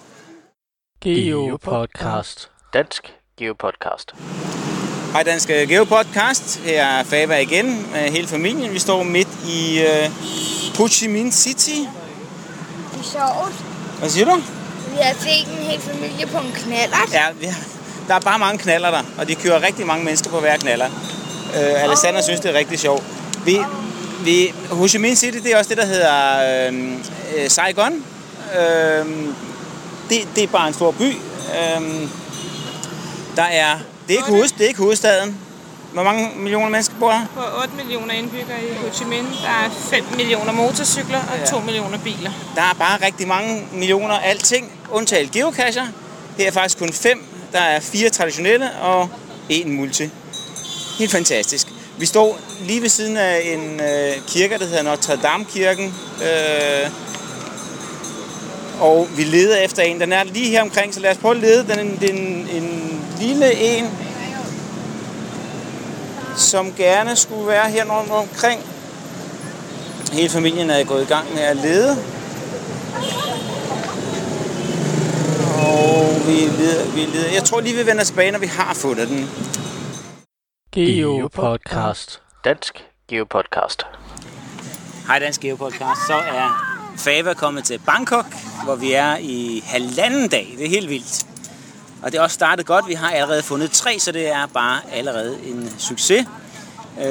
[1.02, 2.50] Geo Podcast.
[2.74, 4.12] Dansk Geo Podcast.
[5.12, 6.60] Hej Dansk Geopodcast.
[6.64, 8.72] Her er Fava igen med hele familien.
[8.72, 11.70] Vi står midt i uh, Ho Chi Minh City.
[11.70, 13.54] Det er sjovt.
[13.98, 14.36] Hvad siger du?
[14.90, 17.12] Vi har set en hel familie på en knallert.
[17.12, 17.60] Ja, vi har,
[18.08, 20.86] der er bare mange knaller der, og de kører rigtig mange mennesker på hver knaller.
[21.48, 23.04] Uh, Alexander synes, det er rigtig sjovt.
[23.44, 23.58] Vi,
[24.28, 26.14] vi, Ho Chi Minh City, det er også det, der hedder
[26.68, 26.92] øh,
[27.36, 27.92] øh, Saigon.
[28.58, 29.06] Øh,
[30.10, 31.10] det, det er bare en stor by.
[31.58, 32.08] Øh,
[33.36, 35.38] der er, det er, ikke hoved, det er ikke hovedstaden.
[35.92, 37.26] Hvor mange millioner mennesker bor her?
[37.34, 39.42] På 8 millioner indbyggere i Ho Chi Minh.
[39.42, 42.30] Der er 5 millioner motorcykler og 2 millioner biler.
[42.54, 45.86] Der er bare rigtig mange millioner alting, undtaget geocacher.
[46.38, 47.24] Her er faktisk kun fem.
[47.52, 49.08] Der er fire traditionelle og
[49.48, 50.10] en multi.
[50.98, 51.68] Helt fantastisk.
[51.98, 55.94] Vi står lige ved siden af en øh, kirke, der hedder Notre Dame-kirken.
[56.22, 56.90] Øh,
[58.80, 60.00] og vi leder efter en.
[60.00, 61.66] Den er lige her omkring, så lad os prøve at lede.
[61.68, 63.90] Den er en, en, en lille en.
[66.36, 68.60] som gerne skulle være her rundt omkring.
[70.12, 71.96] Hele familien er gået i gang med at lede.
[75.58, 77.32] Og vi leder, vi leder.
[77.34, 79.30] Jeg tror lige, vi vender tilbage, når vi har fundet den.
[80.86, 82.22] Geopodcast.
[82.44, 83.82] Dansk Geopodcast.
[85.06, 86.06] Hej Dansk Geopodcast.
[86.06, 88.26] Så er Fava kommet til Bangkok,
[88.64, 90.54] hvor vi er i halvanden dag.
[90.58, 91.26] Det er helt vildt.
[92.02, 92.88] Og det er også startet godt.
[92.88, 96.26] Vi har allerede fundet tre, så det er bare allerede en succes.
[96.98, 97.04] Øh,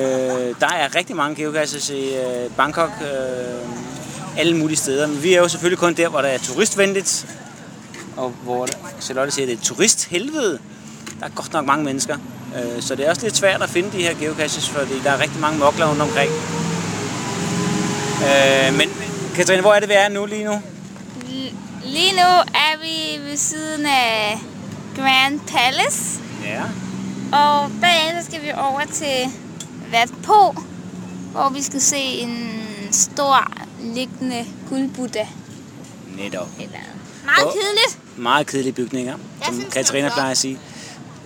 [0.59, 2.91] der er rigtig mange geocaches i øh, Bangkok.
[3.01, 3.69] Øh,
[4.37, 5.07] alle mulige steder.
[5.07, 7.37] Men vi er jo selvfølgelig kun der, hvor der er turistvenligt.
[8.17, 8.67] Og hvor
[9.01, 10.59] Charlotte siger, at det er turisthelvede.
[11.19, 12.17] Der er godt nok mange mennesker.
[12.57, 15.19] Øh, så det er også lidt svært at finde de her geocaches, fordi der er
[15.21, 16.31] rigtig mange mokler rundt omkring.
[18.27, 18.89] Øh, men
[19.35, 20.61] Katrine, hvor er det, vi er nu lige nu?
[21.83, 24.39] Lige nu er vi ved siden af
[24.95, 26.61] Grand Palace, Ja.
[27.37, 29.31] og bagefter skal vi over til
[29.91, 30.55] Vat på,
[31.31, 35.25] hvor vi skal se en stor liggende guldbuddha.
[36.17, 36.47] Netop.
[36.59, 36.77] Eller
[37.25, 37.97] meget kedeligt.
[38.17, 40.59] Meget kedelige bygninger, som synes, Katrina er plejer at sige.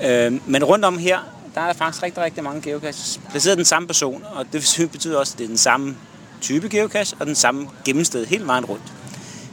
[0.03, 1.19] Øh, men rundt om her,
[1.55, 3.19] der er faktisk rigtig, rigtig mange geocaches.
[3.29, 5.97] Placeret den samme person, og det betyder også, at det er den samme
[6.41, 8.83] type geocache og den samme gennemsted hele vejen rundt.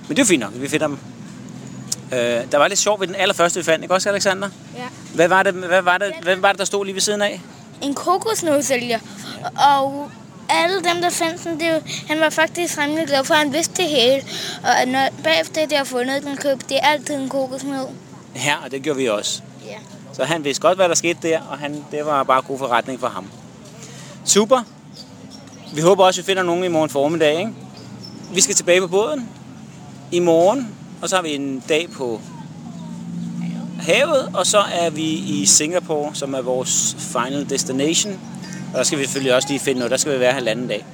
[0.09, 0.99] Men det er fint nok, vi finder dem.
[2.13, 2.19] Øh,
[2.53, 4.51] der var lidt sjovt ved den allerførste, vi fandt, ikke også, Alexander?
[4.77, 4.85] Ja.
[5.15, 7.41] Hvad var det, hvad var det, hvad var det der stod lige ved siden af?
[7.83, 8.99] En kokosnødsælger.
[9.77, 10.11] Og
[10.49, 13.91] alle dem, der fandt den, det, han var faktisk rimelig glad for, han vidste det
[13.91, 14.23] hele.
[14.63, 17.87] Og når, bagefter det har fundet den køb, det er altid en kokosnød.
[18.37, 19.43] Ja, og det gjorde vi også.
[20.19, 23.01] Så han vidste godt, hvad der skete der, og han, det var bare god forretning
[23.01, 23.27] for ham.
[24.25, 24.63] Super.
[25.75, 27.39] Vi håber også, at vi finder nogen i morgen formiddag.
[27.39, 27.53] Ikke?
[28.35, 29.29] Vi skal tilbage på båden
[30.13, 32.21] i morgen, og så har vi en dag på
[33.81, 38.21] havet, og så er vi i Singapore, som er vores final destination.
[38.73, 39.91] Og der skal vi selvfølgelig også lige finde noget.
[39.91, 40.87] Der skal vi være halvanden dag.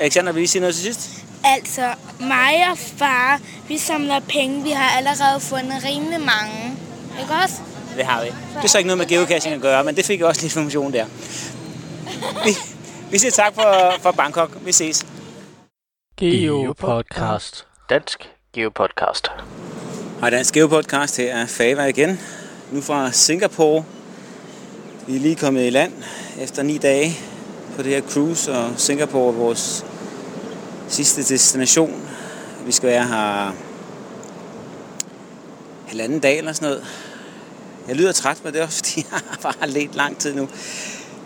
[0.00, 1.24] Alexander, vil I sige noget til sidst?
[1.44, 4.62] Altså, mig og far, vi samler penge.
[4.62, 6.76] Vi har allerede fundet rimelig mange.
[7.20, 7.56] Ikke også?
[7.96, 8.26] Det har vi.
[8.28, 10.52] Det er så ikke noget med geocaching at gøre, men det fik jeg også lidt
[10.52, 11.06] information der.
[12.44, 12.50] Vi,
[13.10, 14.58] vi siger tak for, for Bangkok.
[14.64, 15.06] Vi ses.
[16.16, 17.66] Geopodcast.
[17.90, 19.28] Dansk Geopodcast.
[20.20, 22.20] Hej Dansk Geopodcast, her er Fava igen.
[22.72, 23.84] Nu fra Singapore.
[25.06, 25.92] Vi er lige kommet i land
[26.40, 27.18] efter ni dage
[27.76, 29.86] på det her cruise, og Singapore er vores
[30.88, 32.08] sidste destination.
[32.66, 33.54] Vi skal være her
[35.86, 36.84] halvanden dag eller sådan noget.
[37.88, 40.48] Jeg lyder træt, men det er også fordi, jeg har let lang tid nu.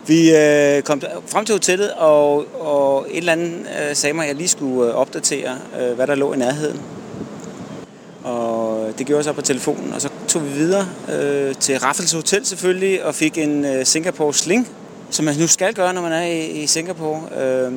[0.07, 4.27] Vi øh, kom frem til hotellet, og, og et eller andet øh, sagde mig, at
[4.27, 6.81] jeg lige skulle øh, opdatere, øh, hvad der lå i nærheden.
[8.23, 12.11] Og det gjorde jeg så på telefonen, og så tog vi videre øh, til Raffles
[12.11, 14.67] Hotel selvfølgelig, og fik en øh, Singapore Sling,
[15.09, 17.21] som man nu skal gøre, når man er i, i Singapore.
[17.41, 17.73] Øh,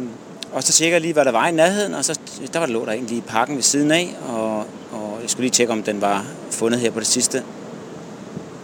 [0.53, 2.18] og så tjekker jeg lige, hvad der var i nærheden, og så
[2.53, 4.57] der var der lå der egentlig i parken ved siden af, og,
[4.92, 7.42] og jeg skulle lige tjekke, om den var fundet her på det sidste.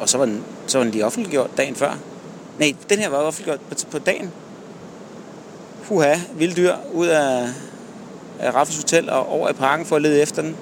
[0.01, 1.99] Og så var den, så var den lige offentliggjort dagen før.
[2.59, 4.33] Nej, den her var offentliggjort på, på dagen.
[5.89, 7.49] Huha, vilde dyr ud af,
[8.39, 10.57] af Raffles Hotel og over i parken for at lede efter den.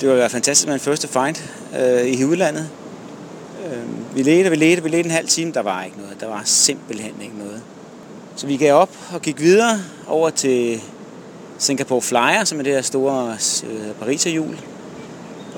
[0.00, 1.36] Det var fantastisk med en første find
[1.80, 2.70] øh, i udlandet.
[3.66, 5.52] Øh, vi ledte, vi ledte, vi ledte en halv time.
[5.52, 6.20] Der var ikke noget.
[6.20, 7.62] Der var simpelthen ikke noget.
[8.36, 10.80] Så vi gav op og gik videre over til
[11.58, 14.58] Singapore Flyer, som er det her store øh, pariserhjul.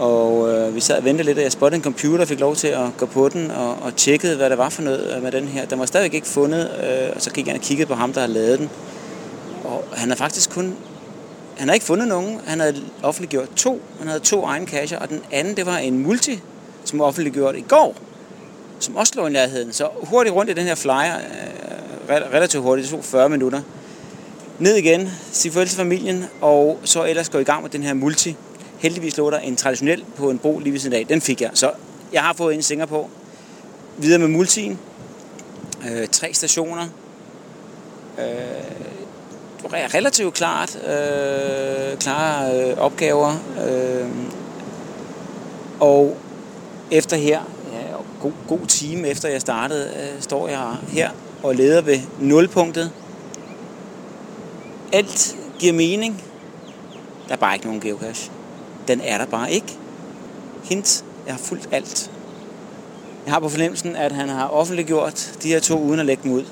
[0.01, 2.57] Og øh, vi sad og ventede lidt, og jeg spottede en computer og fik lov
[2.57, 5.33] til at gå på den og, og tjekkede, hvad der var for noget øh, med
[5.33, 5.67] den her.
[5.67, 8.21] Den var stadigvæk ikke fundet, øh, og så gik jeg og kiggede på ham, der
[8.21, 8.71] havde lavet den.
[9.65, 10.77] Og han har faktisk kun
[11.57, 12.41] han har ikke fundet nogen.
[12.47, 13.83] Han havde offentliggjort to.
[13.99, 16.41] Han havde to egne cacher, og den anden, det var en multi,
[16.85, 17.95] som var offentliggjort i går,
[18.79, 19.73] som også lå i nærheden.
[19.73, 23.61] Så hurtigt rundt i den her flyer, øh, relativt hurtigt, det tog 40 minutter.
[24.59, 27.95] Ned igen, sige farvel til familien, og så ellers gå i gang med den her
[27.95, 28.37] multi.
[28.81, 31.07] Heldigvis lå der en traditionel på en bro lige ved siden af.
[31.07, 31.51] Den fik jeg.
[31.55, 31.73] Så
[32.13, 33.11] jeg har fået en singer på.
[33.97, 34.79] Videre med multien.
[35.91, 36.89] Øh, tre stationer.
[38.19, 38.25] Øh,
[39.65, 43.35] relativt klart øh, klare øh, opgaver.
[43.69, 44.09] Øh,
[45.81, 46.17] og
[46.91, 47.41] efter her,
[47.73, 51.11] ja, god, god time efter jeg startede, øh, står jeg her
[51.43, 52.93] og leder ved nulpunktet.
[54.93, 56.23] Alt giver mening.
[57.29, 58.33] Der er bare ikke nogen geocache.
[58.91, 59.67] Den er der bare ikke.
[60.65, 62.11] Hint, jeg har fulgt alt.
[63.25, 66.33] Jeg har på fornemmelsen, at han har offentliggjort de her to uden at lægge dem
[66.33, 66.45] ud.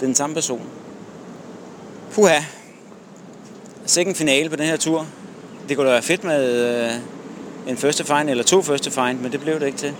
[0.00, 0.62] Den samme person.
[2.12, 2.40] Puha.
[3.86, 5.06] Second finale på den her tur.
[5.68, 6.92] Det kunne da være fedt med øh,
[7.68, 9.94] en første find eller to første find, men det blev det ikke til.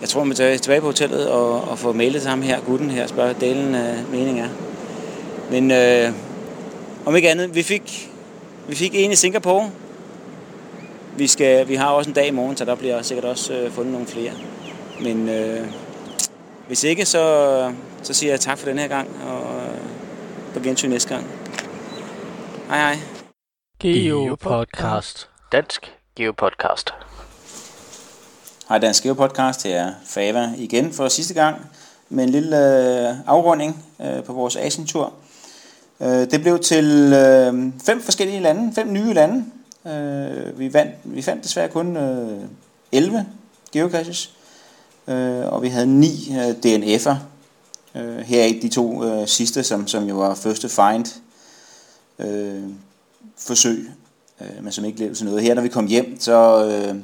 [0.00, 2.90] jeg tror, man tager tilbage på hotellet og, og får mailet til ham her, gutten
[2.90, 4.48] her, og spørge, hvad delen af mening er.
[5.50, 6.12] Men øh,
[7.06, 8.10] om ikke andet, vi fik,
[8.68, 9.70] vi fik en i Singapore.
[11.16, 13.70] Vi, skal, vi har også en dag i morgen, så der bliver sikkert også øh,
[13.70, 14.32] fundet nogle flere.
[15.02, 15.66] Men øh,
[16.66, 19.78] hvis ikke, så, så siger jeg tak for den her gang, og øh,
[20.54, 21.26] på gensyn næste gang.
[22.68, 22.96] Hej hej.
[23.80, 25.28] Geopodcast.
[25.52, 26.94] Dansk Geopodcast.
[28.68, 31.56] Hej Dansk Geo Podcast, her er Fava igen for sidste gang
[32.08, 35.12] med en lille øh, afrunding øh, på vores Asien-tur.
[36.00, 39.44] Øh, det blev til øh, fem forskellige lande, fem nye lande.
[39.86, 42.42] Øh, vi, vandt, vi fandt desværre kun øh,
[42.92, 43.26] 11
[43.72, 44.30] geocaches,
[45.08, 47.14] øh, og vi havde ni øh, DNF'er.
[47.94, 51.06] Øh, her er de to øh, sidste, som, som jo var første find
[52.18, 52.62] øh,
[53.36, 53.90] forsøg,
[54.40, 55.42] øh, men som ikke blev til noget.
[55.42, 56.66] Her når vi kom hjem, så...
[56.66, 56.96] Øh,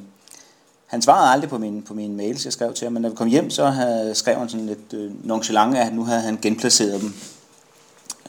[0.87, 3.15] han svarede aldrig på min, på mine mails, jeg skrev til ham, men når vi
[3.15, 7.01] kom hjem, så havde, skrev han sådan lidt øh, nonchalant, at nu havde han genplaceret
[7.01, 7.15] dem.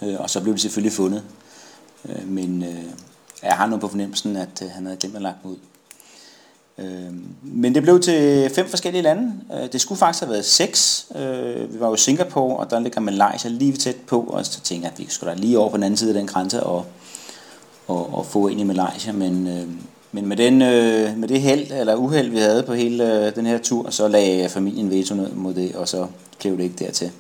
[0.02, 1.24] Øh, og så blev de selvfølgelig fundet.
[2.10, 2.84] Øh, men øh,
[3.44, 5.56] jeg har nu på fornemmelsen, at øh, han havde glemt at lagt ud.
[6.78, 9.34] Øh, men det blev til fem forskellige lande.
[9.54, 11.08] Øh, det skulle faktisk have været seks.
[11.16, 14.62] Øh, vi var jo i Singapore, og der ligger Malaysia lige tæt på, og så
[14.62, 16.64] tænkte jeg, at vi skulle da lige over på den anden side af den grænse
[16.64, 16.86] og,
[17.88, 19.48] og, og få ind i Malaysia, men...
[19.48, 19.68] Øh,
[20.16, 23.46] men med, den, øh, med det held eller uheld, vi havde på hele øh, den
[23.46, 26.08] her tur, så lagde familien veto ned mod det, og så
[26.40, 27.12] blev det ikke dertil.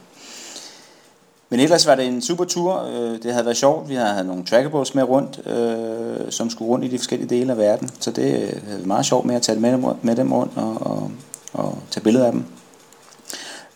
[1.53, 2.83] Men ellers var det en super tur.
[2.83, 3.89] Øh, det havde været sjovt.
[3.89, 7.57] Vi havde nogle trackables med rundt, øh, som skulle rundt i de forskellige dele af
[7.57, 7.89] verden.
[7.99, 10.51] Så det øh, havde været meget sjovt med at tage med dem, med dem rundt
[10.55, 11.11] og, og,
[11.53, 12.45] og tage billeder af dem.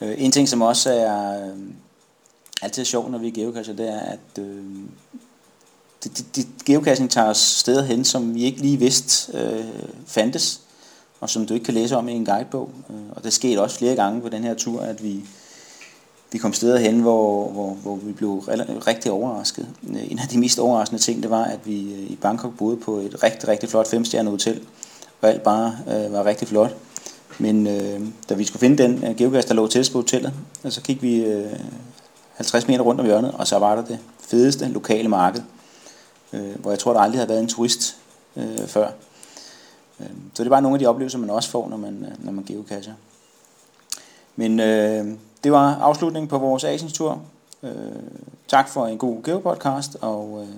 [0.02, 1.58] Øh, en ting, som også er øh,
[2.62, 4.64] altid sjovt, når vi er geocacher, det er, at øh,
[6.04, 9.66] det, det, det, geocaching tager os steder hen, som vi ikke lige vidste øh,
[10.08, 10.62] fandtes,
[11.20, 12.70] og som du ikke kan læse om i en guidebog.
[12.90, 15.24] Øh, og det skete også flere gange på den her tur, at vi,
[16.32, 18.40] vi kom steder hen, hvor, hvor, hvor vi blev
[18.88, 19.68] rigtig overrasket.
[19.90, 22.78] Øh, en af de mest overraskende ting, det var, at vi øh, i Bangkok boede
[22.78, 24.62] på et rigtig, rigtig flot femstjernet hotel,
[25.20, 26.76] hvor alt bare øh, var rigtig flot.
[27.40, 30.34] Men øh, da vi skulle finde den øh, geogas, der lå til på hotellet,
[30.66, 31.60] øh, så gik vi øh,
[32.36, 35.42] 50 meter rundt om hjørnet, og så var der det fedeste lokale marked
[36.34, 37.98] øh, hvor jeg tror, der aldrig havde været en turist
[38.36, 38.90] øh, før.
[40.34, 42.44] Så det er bare nogle af de oplevelser, man også får, når man, når man
[42.44, 42.94] geocacher.
[44.36, 45.06] Men øh,
[45.44, 47.22] det var afslutningen på vores Asiens-tur.
[47.64, 47.72] Øh,
[48.48, 50.56] tak for en god Geopodcast, og øh,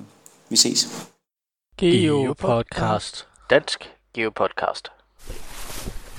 [0.49, 1.09] vi ses.
[1.77, 3.27] Geopodcast.
[3.49, 4.91] Dansk Geopodcast.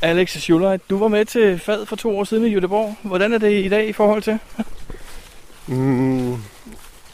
[0.02, 2.96] Alex Schuller, du var med til fad for to år siden i Jødeborg.
[3.02, 4.38] Hvordan er det i dag i forhold til?
[5.66, 6.36] mm,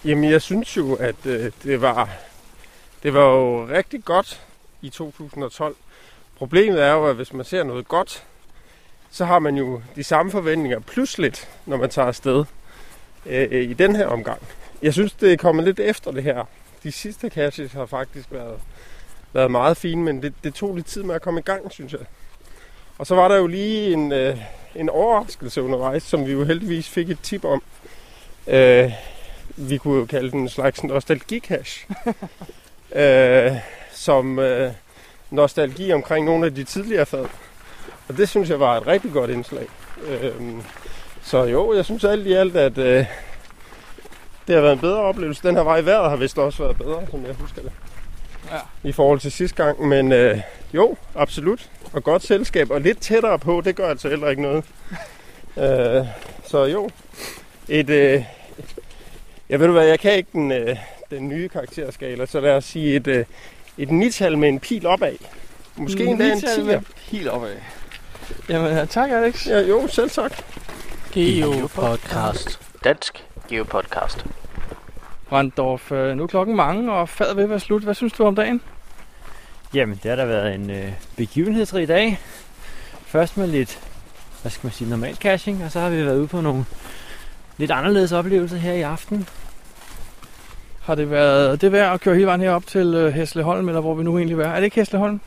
[0.05, 2.09] jamen, jeg synes jo, at øh, det var
[3.03, 4.41] det var jo rigtig godt
[4.83, 5.77] i 2012.
[6.37, 8.25] Problemet er jo, at hvis man ser noget godt,
[9.17, 12.45] så har man jo de samme forventninger pludseligt, når man tager afsted
[13.27, 14.43] øh, i den her omgang.
[14.83, 16.45] Jeg synes, det er kommet lidt efter det her.
[16.83, 18.61] De sidste caches har faktisk været,
[19.33, 21.93] været meget fine, men det, det tog lidt tid med at komme i gang, synes
[21.93, 22.01] jeg.
[22.99, 24.39] Og så var der jo lige en, øh,
[24.75, 27.63] en overraskelse undervejs, som vi jo heldigvis fik et tip om.
[28.47, 28.93] Øh,
[29.57, 31.95] vi kunne jo kalde den en slags nostalgi-cache.
[33.03, 33.53] øh,
[33.93, 34.73] som øh,
[35.31, 37.27] nostalgi omkring nogle af de tidligere fad.
[38.09, 39.67] Og det synes jeg var et rigtig godt indslag.
[40.09, 40.33] Øh,
[41.23, 43.07] så jo, jeg synes alt i alt, at øh,
[44.47, 45.49] det har været en bedre oplevelse.
[45.49, 47.73] Den her vej i vejret har vist også været bedre, som jeg husker det.
[48.53, 48.89] Ja.
[48.89, 49.89] I forhold til sidste gang.
[49.89, 50.41] Men øh,
[50.75, 51.71] jo, absolut.
[51.93, 52.71] Og godt selskab.
[52.71, 54.65] Og lidt tættere på, det gør altså heller ikke noget.
[55.65, 56.07] øh,
[56.45, 56.91] så jo,
[57.69, 57.91] et...
[57.91, 58.25] Øh,
[59.49, 60.77] jeg ved du hvad, jeg kan ikke den, øh,
[61.11, 63.25] den nye karakterskala, så lad os sige et, øh,
[63.79, 65.17] et nital med en pil opad.
[65.77, 66.63] Måske en dag en 10.
[66.63, 67.57] med pil opad.
[68.49, 69.47] Jamen, tak Alex.
[69.47, 70.33] Ja, jo, selv tak.
[71.13, 72.61] Geopodcast.
[72.85, 74.27] Dansk Geopodcast.
[75.29, 77.83] Branddorf, øh, nu er klokken mange, og fad ved at være slut.
[77.83, 78.61] Hvad synes du om dagen?
[79.75, 82.21] Jamen, det har da været en øh, begivenhedsrig dag.
[83.07, 83.79] Først med lidt,
[84.43, 86.65] hvad skal man sige, normal caching, og så har vi været ude på nogle
[87.57, 89.29] lidt anderledes oplevelser her i aften.
[90.83, 93.95] Har det været det værd at køre hele vejen herop til øh, Hesleholm, eller hvor
[93.95, 94.49] vi nu egentlig er?
[94.49, 95.21] Er det ikke Hesleholm?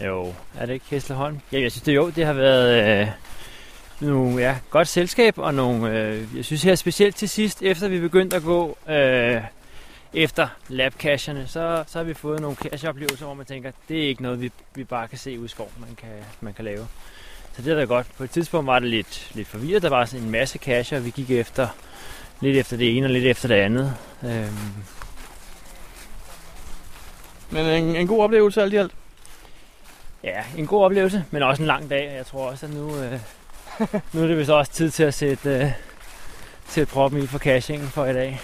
[0.00, 1.40] Jo, er det ikke Hesleholm?
[1.52, 3.08] Ja, jeg synes det jo, det har været øh,
[4.00, 8.00] nogle, ja, godt selskab, og nogle, øh, jeg synes her specielt til sidst, efter vi
[8.00, 9.42] begyndte at gå øh,
[10.14, 14.22] efter labcacherne, så, så har vi fået nogle cacheoplevelser, hvor man tænker, det er ikke
[14.22, 16.08] noget, vi, vi bare kan se ud i skoven, man kan,
[16.40, 16.86] man kan lave.
[17.56, 18.06] Så det er da godt.
[18.16, 19.82] På et tidspunkt var det lidt, lidt forvirret.
[19.82, 21.68] Der var sådan en masse cacher, og vi gik efter
[22.40, 23.94] lidt efter det ene og lidt efter det andet.
[24.24, 24.84] Øhm.
[27.50, 28.92] Men en, en god oplevelse alt i alt?
[30.24, 32.12] Ja, en god oplevelse, men også en lang dag.
[32.16, 33.20] Jeg tror også, at nu, øh,
[34.12, 35.70] nu er det vist også tid til at sætte, øh,
[36.66, 38.40] sætte proppen i for cachingen for i dag.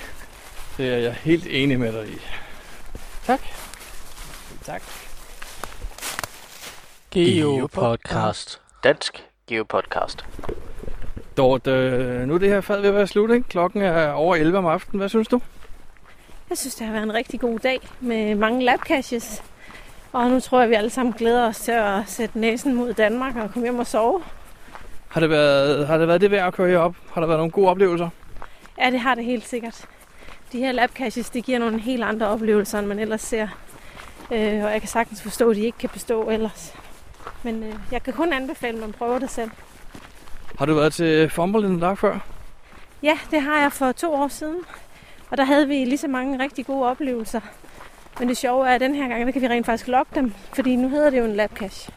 [0.77, 2.19] Det er jeg helt enig med dig i.
[3.25, 3.41] Tak.
[4.65, 4.83] Tak.
[7.11, 8.61] Geopodcast.
[8.85, 10.27] Dansk Geopodcast.
[11.37, 13.49] Dort, øh, nu er det her fad ved at være slut, ikke?
[13.49, 14.99] Klokken er over 11 om aftenen.
[14.99, 15.41] Hvad synes du?
[16.51, 19.43] Jeg synes, det har været en rigtig god dag med mange labcaches.
[20.13, 23.37] Og nu tror jeg, vi alle sammen glæder os til at sætte næsen mod Danmark
[23.37, 24.23] og komme hjem og sove.
[25.09, 26.95] Har det været, har det, været det værd at køre herop?
[27.13, 28.09] Har der været nogle gode oplevelser?
[28.79, 29.85] Ja, det har det helt sikkert.
[30.53, 33.49] De her labcaches, det giver nogle helt andre oplevelser, end man ellers ser.
[34.33, 36.75] Øh, og jeg kan sagtens forstå, at de ikke kan bestå ellers.
[37.43, 39.51] Men øh, jeg kan kun anbefale, at man prøver det selv.
[40.59, 42.19] Har du været til Fumble Dark før?
[43.03, 44.61] Ja, det har jeg for to år siden.
[45.31, 47.41] Og der havde vi lige så mange rigtig gode oplevelser.
[48.19, 50.35] Men det sjove er, at den her gang, der kan vi rent faktisk logge dem,
[50.53, 51.93] fordi nu hedder det jo en labcache.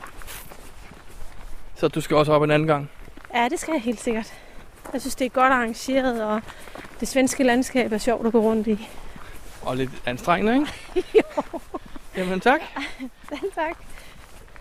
[1.76, 2.90] Så du skal også op en anden gang?
[3.36, 4.34] Ja, det skal jeg helt sikkert.
[4.94, 6.42] Jeg synes, det er godt arrangeret, og
[7.00, 8.88] det svenske landskab er sjovt at gå rundt i.
[9.62, 10.54] Og lidt anstrengende,
[10.96, 11.10] ikke?
[11.20, 11.60] jo.
[12.18, 12.62] Jamen tak.
[13.30, 13.78] Selv tak.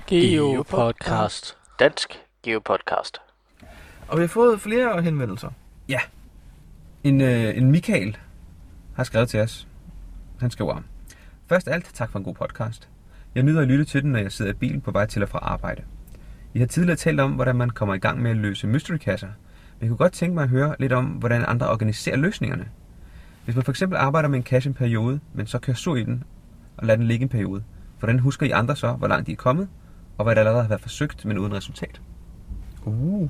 [0.06, 1.56] Geopodcast.
[1.78, 3.20] Dansk Geopodcast.
[4.08, 5.50] Og vi har fået flere henvendelser.
[5.88, 6.00] Ja.
[7.04, 8.16] En, øh, en Michael
[8.96, 9.66] har skrevet til os.
[10.40, 10.82] Han skriver,
[11.50, 12.88] Først alt, tak for en god podcast.
[13.34, 15.28] Jeg nyder at lytte til den, når jeg sidder i bilen på vej til og
[15.28, 15.82] fra arbejde.
[16.54, 19.26] I har tidligere talt om, hvordan man kommer i gang med at løse mystery-kasser.
[19.26, 22.68] Men jeg kunne godt tænke mig at høre lidt om, hvordan andre organiserer løsningerne.
[23.44, 26.04] Hvis man for eksempel arbejder med en kasse en periode, men så kører så i
[26.04, 26.24] den
[26.76, 27.62] og lader den ligge en periode,
[27.98, 29.68] hvordan husker I andre så, hvor langt de er kommet,
[30.18, 32.00] og hvad der allerede har været forsøgt, men uden resultat?
[32.84, 33.28] Uh.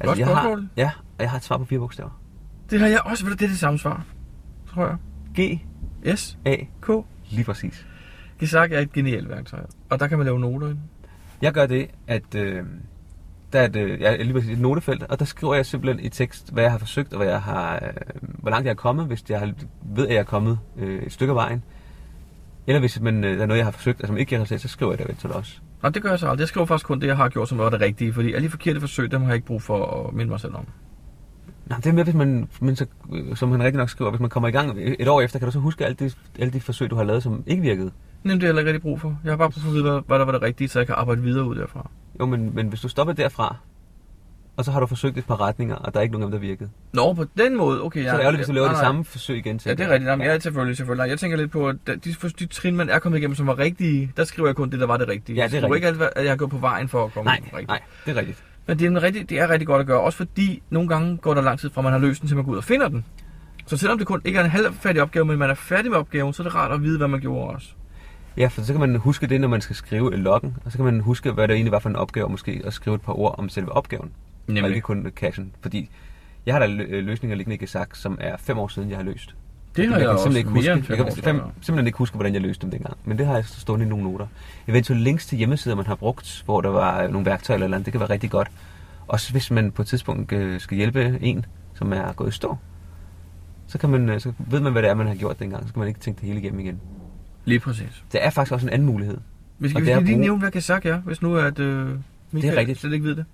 [0.00, 2.20] Altså, Godt jeg har, ja, og jeg har et svar på fire bogstaver.
[2.70, 4.04] Det har jeg også, det er det samme svar,
[4.66, 4.96] tror jeg.
[5.40, 5.60] G,
[6.16, 6.90] S, A, K.
[7.30, 7.86] lige præcis.
[8.40, 9.60] Gisak er et genialt værktøj,
[9.90, 10.74] og der kan man lave noter i.
[11.42, 12.64] Jeg gør det, at øh,
[13.52, 16.06] der er et, øh, jeg er lige præcis et notefelt, og der skriver jeg simpelthen
[16.06, 18.74] i tekst, hvad jeg har forsøgt, og hvad jeg har, øh, hvor langt jeg er
[18.74, 21.62] kommet, hvis jeg ved, at jeg er kommet øh, et stykke af vejen.
[22.66, 24.60] Eller hvis man, øh, der er noget, jeg har forsøgt, og som ikke giver resultat,
[24.60, 25.52] så skriver jeg det eventuelt også.
[25.82, 26.40] Og det gør jeg så aldrig.
[26.40, 28.50] Jeg skriver faktisk kun det, jeg har gjort, som var det rigtige, fordi alle de
[28.50, 30.66] forkerte forsøg, dem har jeg ikke brug for at minde mig selv om.
[31.66, 34.20] Nå, det er med, hvis man, men så, øh, som han rigtig nok skriver, hvis
[34.20, 36.60] man kommer i gang et år efter, kan du så huske alle de, alle de
[36.60, 37.90] forsøg, du har lavet, som ikke virkede?
[38.24, 39.18] Jamen, det har jeg ikke rigtig brug for.
[39.24, 40.86] Jeg har bare brug for at vide, hvad, hvad der var det rigtige, så jeg
[40.86, 41.90] kan arbejde videre ud derfra.
[42.20, 43.56] Jo, men, men hvis du stopper derfra,
[44.56, 46.40] og så har du forsøgt et par retninger, og der er ikke nogen af dem,
[46.40, 46.70] der virkede.
[46.92, 48.02] Nå, på den måde, okay.
[48.04, 48.88] Så er det ærgerligt, hvis du laver nej, det nej.
[48.88, 49.60] samme forsøg igen.
[49.66, 50.08] Ja, det er rigtigt.
[50.10, 51.02] Jamen, ja, selvfølgelig, selvfølgelig.
[51.02, 53.46] Nej, Jeg tænker lidt på, at de, de, de trin, man er kommet igennem, som
[53.46, 55.36] var rigtige, der skriver jeg kun det, der var det rigtige.
[55.36, 55.74] Ja, det er rigtigt.
[55.74, 57.68] ikke alt, hvad jeg har gået på vejen for at komme Nej, rigtigt.
[57.68, 58.44] nej, det er rigtigt.
[58.66, 61.34] Men det er, rigtig, det er rigtig godt at gøre, også fordi nogle gange går
[61.34, 63.04] der lang tid fra, man har løst den, til man går ud og finder den.
[63.66, 66.32] Så selvom det kun ikke er en halvfærdig opgave, men man er færdig med opgaven,
[66.32, 67.68] så er det rart at vide, hvad man gjorde også.
[68.36, 70.78] Ja, for så kan man huske det, når man skal skrive i loggen, og så
[70.78, 73.02] kan man huske, hvad det egentlig var for en opgave, og måske at skrive et
[73.02, 74.12] par ord om selve opgaven.
[74.46, 74.64] Nemlig.
[74.64, 75.90] Og ikke kun cashen, fordi
[76.46, 79.04] jeg har da lø- løsninger liggende i Gesak, som er fem år siden, jeg har
[79.04, 79.34] løst.
[79.76, 82.34] Det har jeg jeg også simpelthen ikke huske, jeg kan fem, simpelthen ikke huske, hvordan
[82.34, 82.96] jeg løste dem dengang.
[83.04, 84.26] Men det har jeg stående i nogle noter.
[84.68, 87.92] Eventuelt links til hjemmesider, man har brugt, hvor der var nogle værktøjer eller andet, det
[87.92, 88.48] kan være rigtig godt.
[89.08, 92.56] Også hvis man på et tidspunkt øh, skal hjælpe en, som er gået i stå,
[93.66, 95.66] så, kan man, øh, så ved man, hvad det er, man har gjort dengang.
[95.66, 96.80] Så kan man ikke tænke det hele igennem igen.
[97.44, 98.04] Lige præcis.
[98.12, 99.18] Der er faktisk også en anden mulighed.
[99.58, 101.42] Vi skal, vi det er skal lige bruge- nævne, hvad Kazak er, hvis nu er,
[101.44, 101.90] at øh,
[102.32, 102.78] Michael rigtigt.
[102.80, 103.24] slet ikke ved det.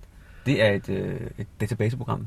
[0.47, 2.27] Det er et, øh, et databaseprogram.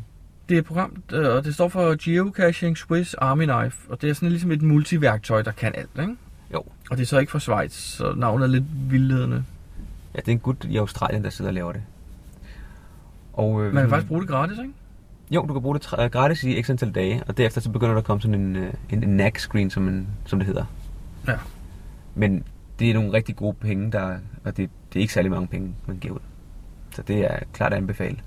[0.49, 4.09] Det er et program, øh, og det står for Geocaching Swiss Army Knife, og det
[4.09, 6.15] er sådan ligesom et multiværktøj, der kan alt, ikke?
[6.53, 6.63] Jo.
[6.91, 9.43] Og det er så ikke fra Schweiz, så navnet er lidt vildledende.
[10.15, 11.81] Ja, det er en gut i Australien, der sidder og laver det.
[13.33, 14.73] Og, øh, Man kan faktisk bruge det gratis, ikke?
[15.31, 17.93] Jo, du kan bruge det tra- gratis i x antal dage, og derefter så begynder
[17.93, 20.65] der at komme sådan en, øh, en, en NAC-screen, som, en, som det hedder.
[21.27, 21.35] Ja.
[22.15, 22.43] Men
[22.79, 25.75] det er nogle rigtig gode penge, der, og det, det er ikke særlig mange penge,
[25.85, 26.19] man giver ud.
[26.91, 28.17] Så det er klart at anbefale.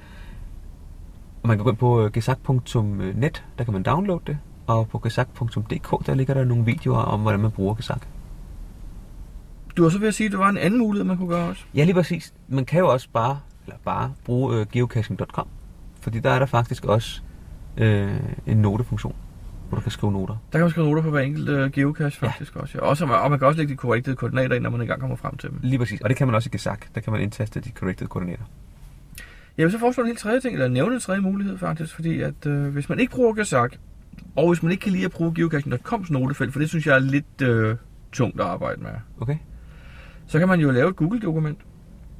[1.42, 4.98] Og man kan gå ind på øh, gesak.net, der kan man downloade det, og på
[4.98, 8.06] gesak.dk, der ligger der nogle videoer om, hvordan man bruger Gesak.
[9.76, 11.48] Du var så ved at sige, at der var en anden mulighed, man kunne gøre
[11.48, 11.64] også.
[11.74, 12.34] Ja, lige præcis.
[12.48, 15.48] Man kan jo også bare, eller bare bruge øh, geocaching.com,
[16.00, 17.22] fordi der er der faktisk også
[17.76, 19.14] øh, en notefunktion,
[19.68, 20.34] hvor du kan skrive noter.
[20.52, 22.60] Der kan man skrive noter på hver enkelt øh, geocache faktisk ja.
[22.60, 22.78] også.
[22.78, 22.84] Ja.
[22.84, 23.04] også.
[23.04, 25.50] Og man kan også lægge de korrekte koordinater ind, når man engang kommer frem til
[25.50, 25.58] dem.
[25.62, 26.00] Lige præcis.
[26.00, 26.94] Og det kan man også i Gesak.
[26.94, 28.44] Der kan man indtaste de corrected koordinater.
[29.64, 32.46] Vil så foreslå en helt tredje ting, eller nævne en tredje mulighed faktisk, fordi at
[32.46, 33.72] øh, hvis man ikke bruger Gazak,
[34.36, 36.98] og hvis man ikke kan lide at bruge geocaching.coms notefelt, for det synes jeg er
[36.98, 37.76] lidt øh,
[38.12, 38.90] tungt at arbejde med,
[39.20, 39.36] Okay?
[40.26, 41.58] så kan man jo lave et Google-dokument.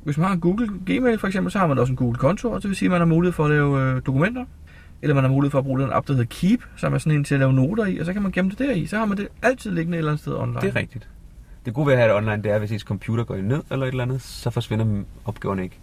[0.04, 2.62] Hvis man har en Google Gmail for eksempel, så har man også en Google-konto, og
[2.62, 4.44] det vil sige, at man har mulighed for at lave øh, dokumenter,
[5.02, 7.18] eller man har mulighed for at bruge den app, der hedder Keep, som er sådan
[7.18, 8.86] en til at lave noter i, og så kan man gemme det der i.
[8.86, 10.60] Så har man det altid liggende et eller andet sted online.
[10.60, 11.08] Det er rigtigt.
[11.64, 13.86] Det gode ved at have det online, det er, hvis ens computer går ned eller
[13.86, 15.78] et eller andet, så forsvinder opgaverne ikke.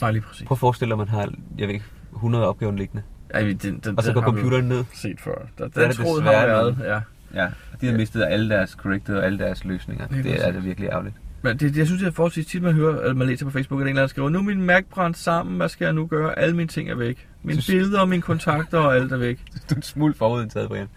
[0.00, 0.46] Nej, lige præcis.
[0.46, 3.02] Prøv at forestille dig, at man har, jeg ved ikke, 100 opgaver liggende.
[3.30, 4.84] Ej, den, den, Og så den går computeren ned.
[4.94, 5.34] Set før.
[5.58, 6.90] Der, er den det tråd har været, noget.
[6.90, 7.00] ja.
[7.42, 7.48] Ja,
[7.80, 10.06] de har mistet alle deres corrected og alle deres løsninger.
[10.10, 10.54] Lige Det er præcis.
[10.54, 11.14] det virkelig ærgerligt.
[11.42, 13.80] Men det, jeg synes, det er forholdsvis tit, man hører, eller man læser på Facebook,
[13.80, 16.06] at en eller anden skriver, nu er min Mac brændt sammen, hvad skal jeg nu
[16.06, 16.38] gøre?
[16.38, 17.28] Alle mine ting er væk.
[17.42, 19.38] Mine Så- billeder og mine kontakter og alt er væk.
[19.70, 20.88] Du er en smule forudindtaget, Brian.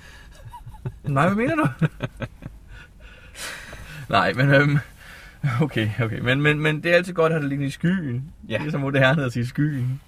[1.03, 1.67] Nej, hvad mener du?
[4.09, 4.77] Nej, men øhm,
[5.61, 6.19] okay, okay.
[6.19, 8.31] Men, men, men det er altid godt at have det liggende i skyen.
[8.49, 8.57] Ja.
[8.57, 10.01] Det er så moderne at sige skyen.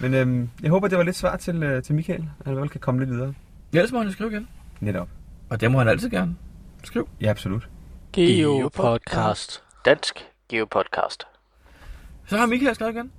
[0.00, 2.28] Men øhm, jeg håber, det var lidt svar til, øh, til Michael.
[2.46, 3.34] Han fald kan komme lidt videre.
[3.72, 4.48] Ellers må han jo skrive igen.
[4.80, 5.08] Netop.
[5.50, 6.36] Og det må han altid gerne.
[6.84, 7.08] Skriv.
[7.20, 7.68] Ja, absolut.
[8.12, 9.62] Geopodcast.
[9.84, 11.24] Dansk Geopodcast.
[12.26, 13.10] Så har Michael skrevet igen.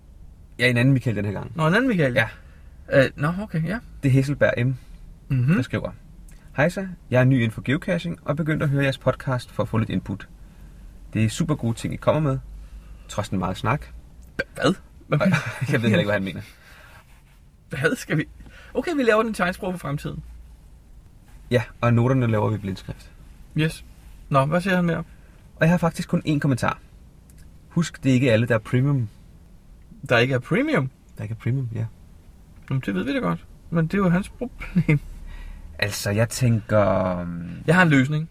[0.59, 1.51] Ja, en anden Michael den her gang.
[1.55, 2.13] Nå, en anden Michael.
[2.13, 2.27] Ja.
[2.93, 3.79] Øh, nå, okay, ja.
[4.03, 4.73] Det er Hesselberg M,
[5.31, 5.55] Mm-hmm.
[5.55, 5.91] der skriver.
[6.57, 9.51] Hej så, jeg er ny inden for geocaching og er begyndt at høre jeres podcast
[9.51, 10.27] for at få lidt input.
[11.13, 12.39] Det er super gode ting, I kommer med.
[13.07, 13.85] Trods den meget snak.
[14.55, 14.73] Hvad?
[15.71, 16.41] Jeg ved heller ikke, hvad han mener.
[17.69, 18.25] hvad skal vi...
[18.73, 20.23] Okay, vi laver den tegnsprog for fremtiden.
[21.51, 23.11] Ja, og noterne laver vi blindskrift.
[23.57, 23.85] Yes.
[24.29, 24.97] Nå, hvad siger han mere?
[25.55, 26.79] Og jeg har faktisk kun én kommentar.
[27.69, 29.09] Husk, det er ikke alle, der er premium.
[30.09, 30.89] Der ikke er premium.
[31.17, 31.85] Der ikke er premium, ja.
[32.69, 33.45] Jamen, det ved vi da godt.
[33.69, 34.99] Men det er jo hans problem.
[35.79, 37.17] Altså, jeg tænker...
[37.19, 38.29] øhm, Jeg har en løsning.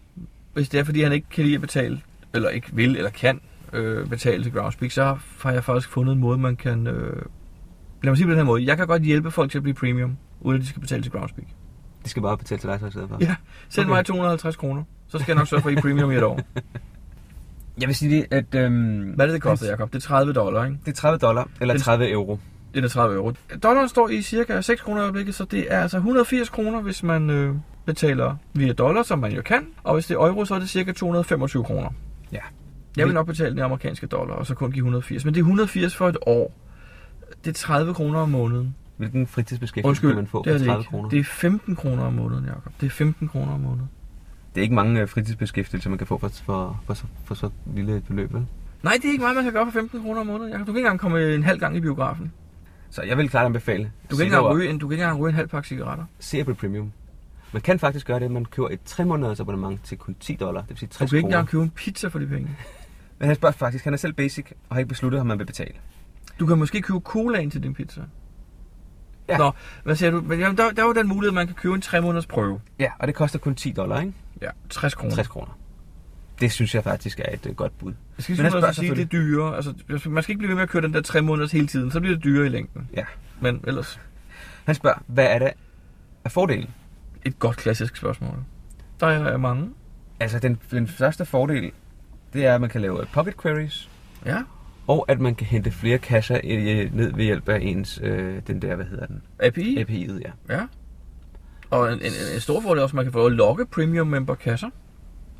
[0.53, 2.01] Hvis det er, fordi han ikke kan lide at betale,
[2.33, 3.41] eller ikke vil eller kan
[3.73, 6.87] øh, betale til Groundspeak, så har jeg faktisk fundet en måde, man kan...
[6.87, 7.21] Øh...
[8.03, 8.65] Lad mig sige på den her måde.
[8.65, 11.11] Jeg kan godt hjælpe folk til at blive premium, uden at de skal betale til
[11.11, 11.47] Groundspeak.
[12.05, 13.17] De skal bare betale til dig så i stedet for.
[13.21, 13.35] Ja,
[13.69, 13.95] send Okay.
[13.95, 14.83] mig 250 kroner.
[15.07, 16.39] Så skal jeg nok sørge for, at I premium i et år.
[17.81, 18.55] Jeg vil sige det, at...
[18.55, 19.89] Øhm, Hvad er det, det koster, Jacob?
[19.93, 20.77] Det er 30 dollar, ikke?
[20.85, 22.39] Det er 30 dollar, eller Den- 30 euro.
[22.73, 23.33] Det er 30 euro.
[23.63, 27.03] Dollaren står i cirka 6 kroner i øjeblikket, så det er altså 180 kroner, hvis
[27.03, 27.55] man øh,
[27.85, 29.67] betaler via dollar, som man jo kan.
[29.83, 31.89] Og hvis det er euro, så er det cirka 225 kroner.
[32.31, 32.39] Ja.
[32.97, 35.25] Jeg vil nok betale den amerikanske dollar, og så kun give 180.
[35.25, 36.53] Men det er 180 for et år.
[37.45, 38.75] Det er 30 kroner om måneden.
[38.97, 40.89] Hvilken fritidsbeskæftigelse Undskyld, kan man få det er for det 30 ikke.
[40.89, 41.09] kroner?
[41.09, 42.73] Det er 15 kroner om måneden, Jacob.
[42.81, 43.89] Det er 15 kroner om måneden.
[44.55, 47.49] Det er ikke mange øh, fritidsbeskæftigelser, man kan få for, for, for, så, for så
[47.75, 48.45] lille et beløb, vel?
[48.83, 50.51] Nej, det er ikke meget, man kan gøre for 15 kroner om måneden.
[50.51, 50.67] Jacob.
[50.67, 52.31] Du kan ikke engang komme en halv gang i biografen.
[52.89, 53.91] Så jeg vil klart anbefale.
[54.11, 56.05] Du kan ikke engang ryge en, du kan ikke engang ryge en halv pakke cigaretter.
[56.19, 56.91] Cerebral Premium.
[57.51, 60.35] Man kan faktisk gøre det, at man køber et 3 måneders abonnement til kun 10
[60.35, 60.61] dollar.
[60.61, 61.37] Det vil sige Du 60 kan ikke kroner.
[61.37, 62.49] engang købe en pizza for de penge.
[63.19, 65.45] Men han spørger faktisk, han er selv basic og har ikke besluttet, om man vil
[65.45, 65.73] betale.
[66.39, 68.01] Du kan måske købe colaen til din pizza.
[69.29, 69.37] Ja.
[69.37, 69.51] Nå,
[69.83, 70.21] hvad siger du?
[70.21, 72.25] Men jamen, der, der er jo den mulighed, at man kan købe en 3 måneders
[72.25, 72.61] prøve.
[72.79, 74.13] Ja, og det koster kun 10 dollar, ikke?
[74.41, 75.15] Ja, 60 kroner.
[75.15, 75.57] 60 kroner.
[76.41, 77.93] Det synes jeg faktisk er et uh, godt bud.
[78.17, 79.55] Jeg skal Men han sige, spørger at sige, det er dyrere.
[79.55, 79.73] Altså,
[80.09, 81.99] man skal ikke blive ved med at køre den der 3 måneders hele tiden, så
[81.99, 82.89] bliver det dyrere i længden.
[82.93, 83.03] Ja.
[83.41, 83.99] Men ellers,
[84.65, 85.51] Han spørger, hvad er det
[86.25, 86.69] af fordelen?
[87.25, 88.43] Et godt klassisk spørgsmål.
[88.99, 89.69] Der er mange.
[90.19, 91.71] Altså, den, den første fordel,
[92.33, 93.89] det er, at man kan lave pocket queries,
[94.25, 94.37] Ja.
[94.87, 96.39] og at man kan hente flere kasser
[96.93, 99.21] ned ved hjælp af ens, øh, den der, hvad hedder den?
[99.39, 99.77] API.
[99.83, 100.55] API'et, ja.
[100.55, 100.61] Ja.
[101.69, 103.65] Og en, en, en stor fordel er også, at man kan få lov at logge
[103.65, 104.69] premium member kasser.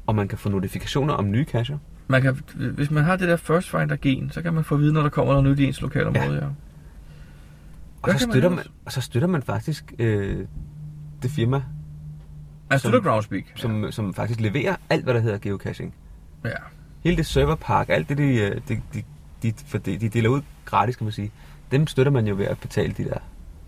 [0.08, 1.78] Og man kan få notifikationer om nye kasser.
[2.08, 4.82] Man kan, hvis man har det der first finder gen, så kan man få at
[4.82, 6.34] vide, når der kommer noget nyt i ens lokalområde.
[6.36, 6.46] Ja.
[8.02, 8.72] Og Hvad så, man støtter man, ellers?
[8.86, 10.46] og så støtter man faktisk øh,
[11.24, 11.62] det firma,
[12.70, 13.44] Man støtter Groundspeak.
[13.56, 13.92] som, ja.
[13.92, 15.96] som faktisk leverer alt, hvad der hedder geocaching.
[16.46, 16.50] Ja.
[17.04, 19.04] Hele det serverpark, alt det, de, øh, de, de,
[19.44, 21.32] de, for de, de deler ud gratis, kan man sige.
[21.72, 23.18] Dem støtter man jo ved at betale de der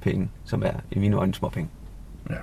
[0.01, 1.69] penge, som er i mine øjne små penge.
[2.29, 2.35] Ja.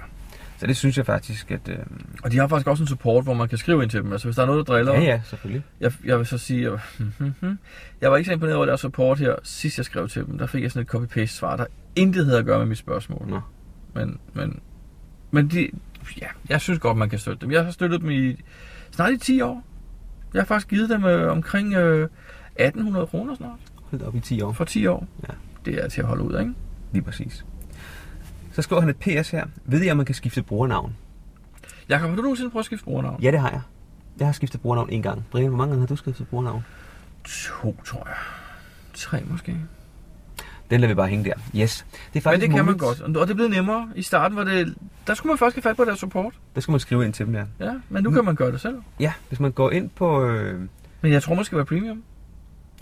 [0.59, 1.69] Så det synes jeg faktisk, at...
[1.69, 1.79] Øh,
[2.25, 4.13] Og de har faktisk også en support, hvor man kan skrive ind til dem.
[4.13, 4.93] Altså hvis der er noget, der driller.
[4.95, 5.63] ja, ja, selvfølgelig.
[5.81, 6.79] Jeg, jeg vil så sige, jeg,
[8.01, 10.39] jeg var ikke så imponeret over deres support her, sidst jeg skrev til dem.
[10.39, 13.25] Der fik jeg sådan et copy-paste svar, der intet havde at gøre med mit spørgsmål.
[13.29, 13.41] Nå.
[13.95, 14.61] Men, men,
[15.31, 15.71] men de,
[16.21, 17.51] ja, jeg synes godt, man kan støtte dem.
[17.51, 18.37] Jeg har støttet dem i
[18.91, 19.65] snart i 10 år.
[20.35, 22.09] Jeg har faktisk givet dem øh, omkring øh,
[22.57, 23.59] 1800 kroner snart.
[23.91, 24.53] Hold op i 10 år.
[24.53, 25.07] For 10 år.
[25.29, 25.35] Ja.
[25.65, 26.55] Det er til at holde ud, ikke?
[26.93, 27.45] Lige præcis.
[28.53, 29.47] Så skriver han et PS her.
[29.65, 30.97] Ved I, om man kan skifte brugernavn?
[31.89, 33.23] Jakob, har du nogensinde prøvet at skifte brugernavn?
[33.23, 33.61] Ja, det har jeg.
[34.19, 35.25] Jeg har skiftet brugernavn en gang.
[35.31, 36.65] Brian, hvor mange gange har du skiftet brugernavn?
[37.25, 38.17] To, tror jeg.
[38.95, 39.57] Tre måske.
[40.71, 41.33] Den lader vi bare hænge der.
[41.57, 41.87] Yes.
[41.89, 42.81] Det er Men faktisk det kan man muligt.
[43.01, 43.17] godt.
[43.17, 43.89] Og det blevet nemmere.
[43.97, 44.75] I starten var det...
[45.07, 46.35] Der skulle man først have fat på deres support.
[46.55, 47.45] Der skal man skrive ind til dem der.
[47.61, 48.77] Ja, men nu kan man gøre det selv.
[49.01, 50.25] Ja, hvis man går ind på...
[50.25, 50.61] Øh,
[51.03, 52.03] Men jeg tror, man skal være premium.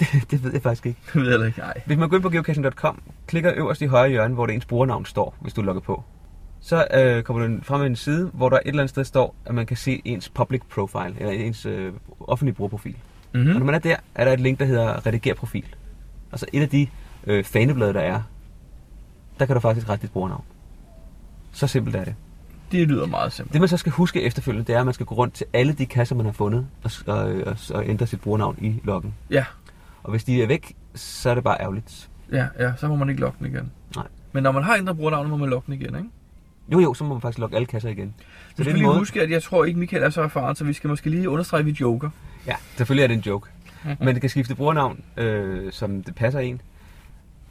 [0.30, 1.01] det ved jeg faktisk ikke.
[1.07, 1.59] Det ved jeg heller ikke.
[1.59, 1.80] Nej.
[1.87, 5.05] Hvis man går ind på geocaching.com, klikker øverst i højre hjørne, hvor det ens brugernavn
[5.05, 6.05] står, hvis du logger på.
[6.61, 9.34] Så øh, kommer du frem med en side, hvor der et eller andet sted står,
[9.47, 12.97] at man kan se ens public profile, eller ens øh, offentlige brugerprofil.
[13.34, 13.51] Mm-hmm.
[13.51, 15.64] Og når man er der, er der et link, der hedder rediger profil.
[16.32, 16.87] Og så et af de
[17.26, 18.22] øh, faneblade, der er,
[19.38, 20.44] der kan du faktisk rette dit brugernavn.
[21.52, 22.14] Så simpelt er det.
[22.72, 23.52] Det lyder meget simpelt.
[23.52, 25.72] Det man så skal huske efterfølgende, det er, at man skal gå rundt til alle
[25.72, 29.14] de kasser, man har fundet, og, og, og, og ændre sit brugernavn i loggen.
[29.30, 29.44] Ja.
[30.02, 32.08] Og hvis de er væk, så er det bare ærgerligt.
[32.32, 33.72] Ja, ja, så må man ikke logge den igen.
[33.96, 34.06] Nej.
[34.32, 36.08] Men når man har ændret brugernavnet, må man logge den igen, ikke?
[36.72, 38.14] Jo, jo, så må man faktisk logge alle kasser igen.
[38.18, 38.98] Så du skal lige måde...
[38.98, 41.58] huske, at jeg tror ikke, Michael er så erfaren, så vi skal måske lige understrege,
[41.58, 42.10] at vi joker.
[42.46, 43.50] Ja, selvfølgelig er det en joke.
[43.84, 43.96] Mhm.
[44.00, 46.60] Men det kan skifte brugernavn, øh, som det passer en.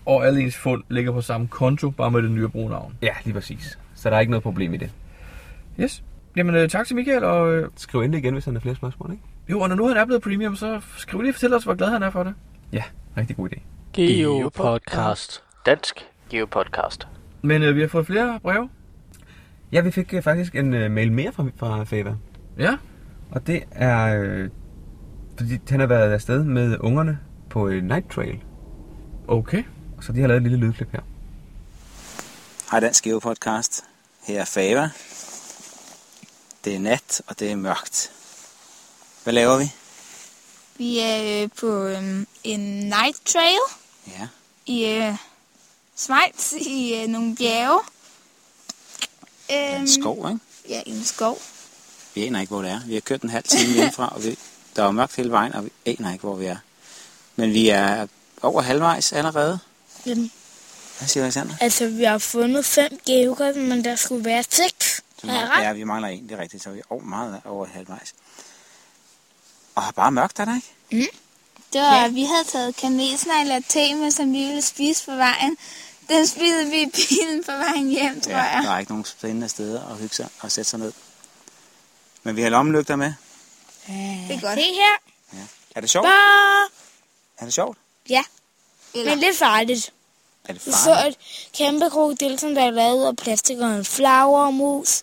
[0.05, 2.93] Og alle ens fund ligger på samme konto, bare med det nye brugnavn.
[3.01, 3.79] Ja, lige præcis.
[3.95, 4.91] Så der er ikke noget problem i det.
[5.79, 6.03] Yes.
[6.35, 9.11] Jamen, øh, tak til Michael, og øh, Skriv endelig igen, hvis han har flere spørgsmål,
[9.11, 9.23] ikke?
[9.49, 11.75] jo, og når nu han er blevet premium, så skriv lige og fortæl os, hvor
[11.75, 12.33] glad han er for det.
[12.73, 12.83] Ja,
[13.17, 13.59] rigtig god idé.
[13.93, 15.43] Geopodcast.
[15.65, 17.07] Dansk Geopodcast.
[17.41, 18.69] Men øh, vi har fået flere breve.
[19.71, 22.15] Ja, vi fik øh, faktisk en øh, mail mere fra, fra Fava.
[22.57, 22.77] Ja.
[23.31, 24.49] Og det er, øh,
[25.37, 28.39] fordi han har været afsted med ungerne på en night trail.
[29.27, 29.63] Okay.
[30.05, 30.99] Så de har lavet et lille lydklip her.
[32.71, 33.83] Hej Dansk Geopodcast.
[34.23, 34.89] Her er Fava.
[36.65, 38.11] Det er nat, og det er mørkt.
[39.23, 39.71] Hvad laver vi?
[40.77, 43.59] Vi er øh, på øh, en night trail
[44.07, 44.27] Ja.
[44.65, 45.15] i øh,
[45.95, 47.79] Schweiz i øh, nogle bjerge.
[49.51, 50.39] Øhm, En skov, ikke?
[50.69, 51.37] Ja, i en skov.
[52.15, 52.79] Vi aner ikke, hvor det er.
[52.85, 54.37] Vi har kørt en halv time hjemmefra, og vi,
[54.75, 56.57] der er mørkt hele vejen, og vi aner ikke, hvor vi er.
[57.35, 58.07] Men vi er
[58.41, 59.59] over halvvejs allerede.
[60.05, 60.31] Jamen,
[60.97, 61.55] Hvad siger Alexander?
[61.61, 65.01] altså, vi har fundet fem geografer, men der skulle være seks.
[65.23, 65.61] Er?
[65.61, 66.63] Ja, vi mangler en, det er rigtigt.
[66.63, 68.13] Så vi er over, meget over halvvejs.
[69.75, 71.11] Og har bare mørkt, er der ikke?
[71.73, 72.07] Det var, ja.
[72.07, 75.57] vi havde taget kanelsnegle og te med, som vi ville spise på vejen.
[76.09, 78.63] Den spiste vi i bilen på vejen hjem, tror Ja, jeg.
[78.63, 80.93] der er ikke nogen spændende steder at hygge sig og sætte sig ned.
[82.23, 83.13] Men vi har lommelygter med.
[83.87, 84.59] Det er godt.
[84.59, 84.97] Se her.
[85.75, 86.05] Er det sjovt?
[86.05, 86.67] Bare.
[87.37, 87.77] Er det sjovt?
[88.09, 88.23] Ja.
[88.93, 89.11] Eller...
[89.15, 89.93] Men det er farligt.
[90.47, 91.17] Er det så farligt?
[91.17, 95.01] et kæmpe krokodil, som der er lavet af plastik og en flagermus.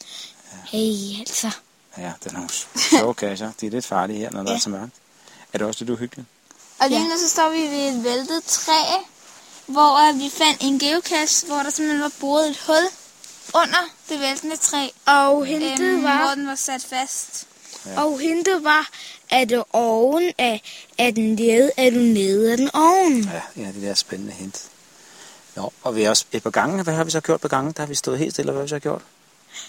[0.64, 1.50] Hey, altså.
[1.98, 2.48] Ja, det er nogle
[2.90, 3.52] sjove kasser.
[3.60, 4.92] De er lidt farlige her, når der er så mørkt.
[5.52, 6.28] Er det også lidt uhyggeligt?
[6.80, 8.72] Og lige nu så står vi ved et væltet træ,
[9.66, 12.86] hvor øh, vi fandt en geocache, hvor der simpelthen var boret et hul
[13.54, 14.88] under det væltende træ.
[15.06, 16.26] Og hintet Øhm, var...
[16.26, 17.46] hvor den var sat fast.
[17.86, 18.02] Ja.
[18.04, 18.90] Og hintet var,
[19.30, 20.62] at det oven af,
[20.98, 23.22] af den lede, er du nede af den oven.
[23.24, 24.62] Ja, en af de der spændende hint.
[25.56, 26.82] Nå, og vi er også et par gange.
[26.82, 27.72] Hvad har vi så gjort på gange?
[27.72, 29.02] Der har vi stået helt stille, og hvad har vi så gjort?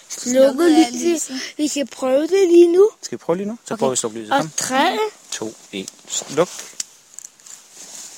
[0.08, 1.40] Slukket lyset.
[1.56, 2.90] Vi kan prøve det lige nu.
[3.02, 3.58] Skal vi prøve lige nu?
[3.64, 3.78] Så Okay.
[3.78, 4.32] prøver vi at slukke lyset.
[4.32, 4.50] Og Kom.
[4.56, 4.98] tre.
[5.30, 6.48] 2, 1, sluk.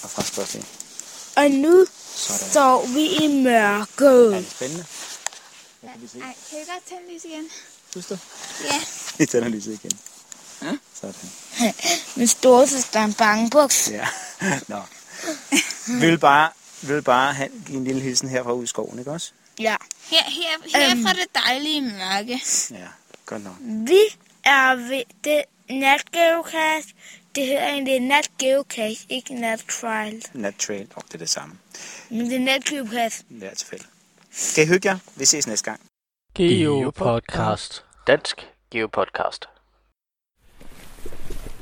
[0.03, 0.65] Og fra lige.
[1.37, 1.87] Og nu
[2.17, 2.51] Sådan.
[2.51, 4.35] står vi i mørket.
[4.35, 4.85] Er det spændende?
[5.83, 5.91] Ej,
[6.51, 7.45] kan jeg godt tænde lys igen?
[7.91, 8.19] Synes du?
[8.65, 8.81] Ja.
[9.19, 9.99] Vi tænder lyset igen.
[10.63, 10.77] Ja.
[11.01, 11.31] Sådan.
[12.17, 13.91] Min storesøster er en bangebuks.
[13.91, 14.09] Ja.
[14.69, 14.81] Nå.
[15.87, 18.99] Vi vil bare, vi vil bare have, give en lille hilsen herfra ud i skoven,
[18.99, 19.33] ikke også?
[19.61, 19.77] Ja.
[20.11, 22.41] Her, her, her fra det dejlige mørke.
[22.71, 22.89] Ja,
[23.27, 23.57] godt nok.
[23.61, 24.01] Vi
[24.45, 26.95] er ved det natgeocache.
[27.35, 30.23] Det hedder egentlig natgeocache, ikke nattrial.
[30.33, 31.59] Nat trail, og det er det samme.
[32.11, 33.25] Men det er natgeocache.
[33.29, 33.85] Det er tilfælde.
[34.55, 34.99] Kan I hygge jer?
[35.17, 35.81] Vi ses næste gang.
[36.35, 37.85] Geopodcast.
[38.07, 39.49] Dansk Geopodcast.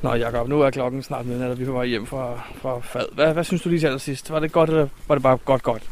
[0.05, 2.79] Nå, Jacob, nu er klokken snart midnat, og vi er på vej hjem fra, fra
[2.79, 3.05] fad.
[3.13, 4.31] Hvad, hvad synes du lige til allersidst?
[4.31, 5.83] Var det godt, eller var det bare godt, godt?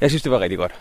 [0.00, 0.72] Jeg synes, det var rigtig godt.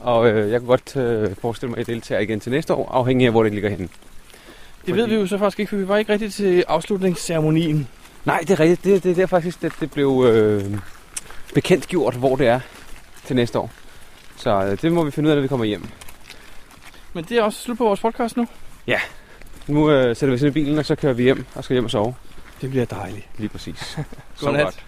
[0.00, 2.90] Og øh, jeg kunne godt øh, forestille mig, at jeg deltager igen til næste år,
[2.92, 3.88] afhængig af, hvor det ligger henne.
[4.86, 7.88] Det ved vi jo så faktisk ikke, for vi var ikke rigtig til afslutningsceremonien.
[8.24, 8.84] Nej, det er rigtigt.
[8.84, 10.62] Det, det, det er faktisk, at det blev øh,
[11.54, 12.60] bekendt gjort, hvor det er
[13.24, 13.70] til næste år.
[14.36, 15.88] Så øh, det må vi finde ud af, når vi kommer hjem.
[17.12, 18.46] Men det er også slut på vores podcast nu.
[18.86, 19.00] Ja.
[19.68, 21.74] Nu øh, sætter vi os ind i bilen, og så kører vi hjem og skal
[21.74, 22.14] hjem og sove.
[22.60, 23.26] Det bliver dejligt.
[23.38, 23.98] Lige præcis.
[24.40, 24.64] Godnat.
[24.64, 24.84] godt.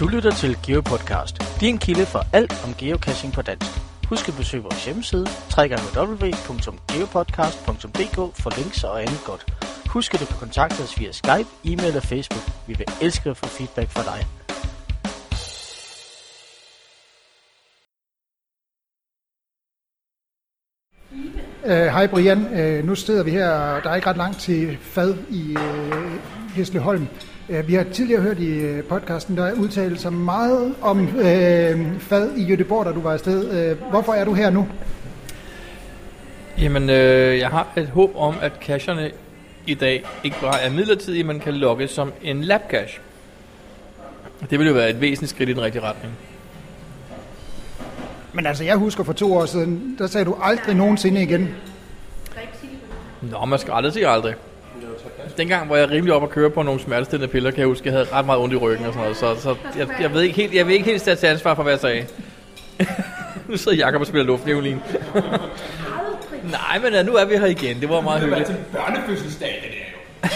[0.00, 3.89] Du lytter til GeoPodcast, din kilde for alt om geocaching på dansk.
[4.10, 5.26] Husk at besøge vores hjemmeside,
[5.58, 9.54] www.geopodcast.dk for links og andet godt.
[9.86, 12.42] Husk at du kan kontakte os via Skype, e-mail og Facebook.
[12.66, 14.26] Vi vil elske at få feedback fra dig.
[21.66, 24.78] Hej Hej Brian, uh, nu sidder vi her, og der er ikke ret langt til
[24.80, 25.94] fad i øh, uh,
[26.54, 27.08] Hesleholm.
[27.50, 32.00] Øh, vi har tidligere hørt i øh, podcasten, der er udtalt sig meget om øh,
[32.00, 33.70] fad i Göteborg, da du var afsted.
[33.70, 34.68] Øh, hvorfor er du her nu?
[36.58, 39.10] Jamen, øh, jeg har et håb om, at cacherne
[39.66, 43.00] i dag ikke bare er midlertidige, men kan logge som en lab cache.
[44.50, 46.14] Det vil jo være et væsentligt skridt i den rigtige retning.
[48.32, 51.48] Men altså, jeg husker for to år siden, der sagde du aldrig nogensinde igen.
[53.22, 54.34] Nå, man skal aldrig sige aldrig.
[55.40, 57.92] Dengang var jeg rimelig op at køre på nogle smertestillende piller, kan jeg huske, jeg
[57.92, 60.36] havde ret meget ondt i ryggen og sådan noget, så, så jeg, jeg, ved ikke
[60.36, 62.06] helt, jeg vil ikke helt stå til ansvar for, hvad jeg sagde.
[63.48, 64.80] nu sidder Jakob og spiller luftviolin.
[66.42, 67.80] Nej, men ja, nu er vi her igen.
[67.80, 68.48] Det var meget hyggeligt.
[68.48, 70.30] Det er børnefødselsdag, det der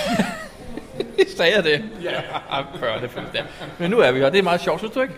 [1.24, 1.28] jo.
[1.36, 1.84] Sagde jeg det?
[2.02, 2.11] Ja.
[2.80, 3.42] Børnefødselsdag.
[3.78, 4.30] Men nu er vi her.
[4.30, 5.14] Det er meget sjovt, synes du ikke?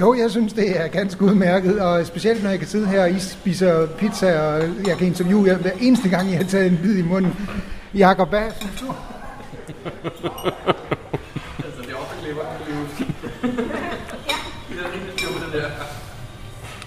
[0.00, 3.10] Jo, jeg synes, det er ganske udmærket, og specielt når jeg kan sidde her og
[3.10, 6.78] I spiser pizza, og jeg kan interviewe jer hver eneste gang, jeg har taget en
[6.82, 7.34] bid i munden.
[7.96, 8.86] Jakob, hvad synes du?
[11.64, 12.42] altså, det er også klipper.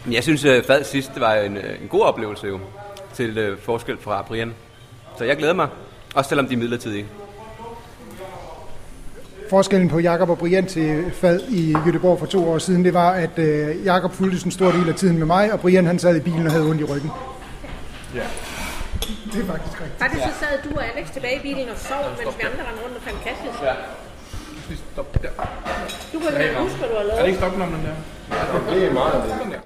[0.05, 2.59] Men Jeg synes, at fad sidst var en, øh, en god oplevelse jo,
[3.13, 4.53] til øh, forskel fra Brian.
[5.17, 5.67] Så jeg glæder mig,
[6.15, 7.05] også selvom de er midlertidige.
[9.49, 13.11] Forskellen på Jakob og Brian til fad i Göteborg for to år siden, det var,
[13.11, 16.15] at øh, Jakob fulgte en stor del af tiden med mig, og Brian han sad
[16.15, 17.11] i bilen og havde ondt i ryggen.
[18.15, 18.23] Ja.
[19.33, 19.99] Det er faktisk rigtigt.
[20.03, 22.81] Faktisk så sad du og Alex tilbage i bilen og sov, mens vi andre rendte
[22.85, 23.55] rundt og fandt kasses.
[23.67, 23.73] Ja.
[24.93, 25.29] Stop der.
[26.13, 27.17] Du kan ikke huske, hvad du har lavet.
[27.19, 27.95] Er det ikke stopknappen der?
[28.73, 29.57] Det er meget af det.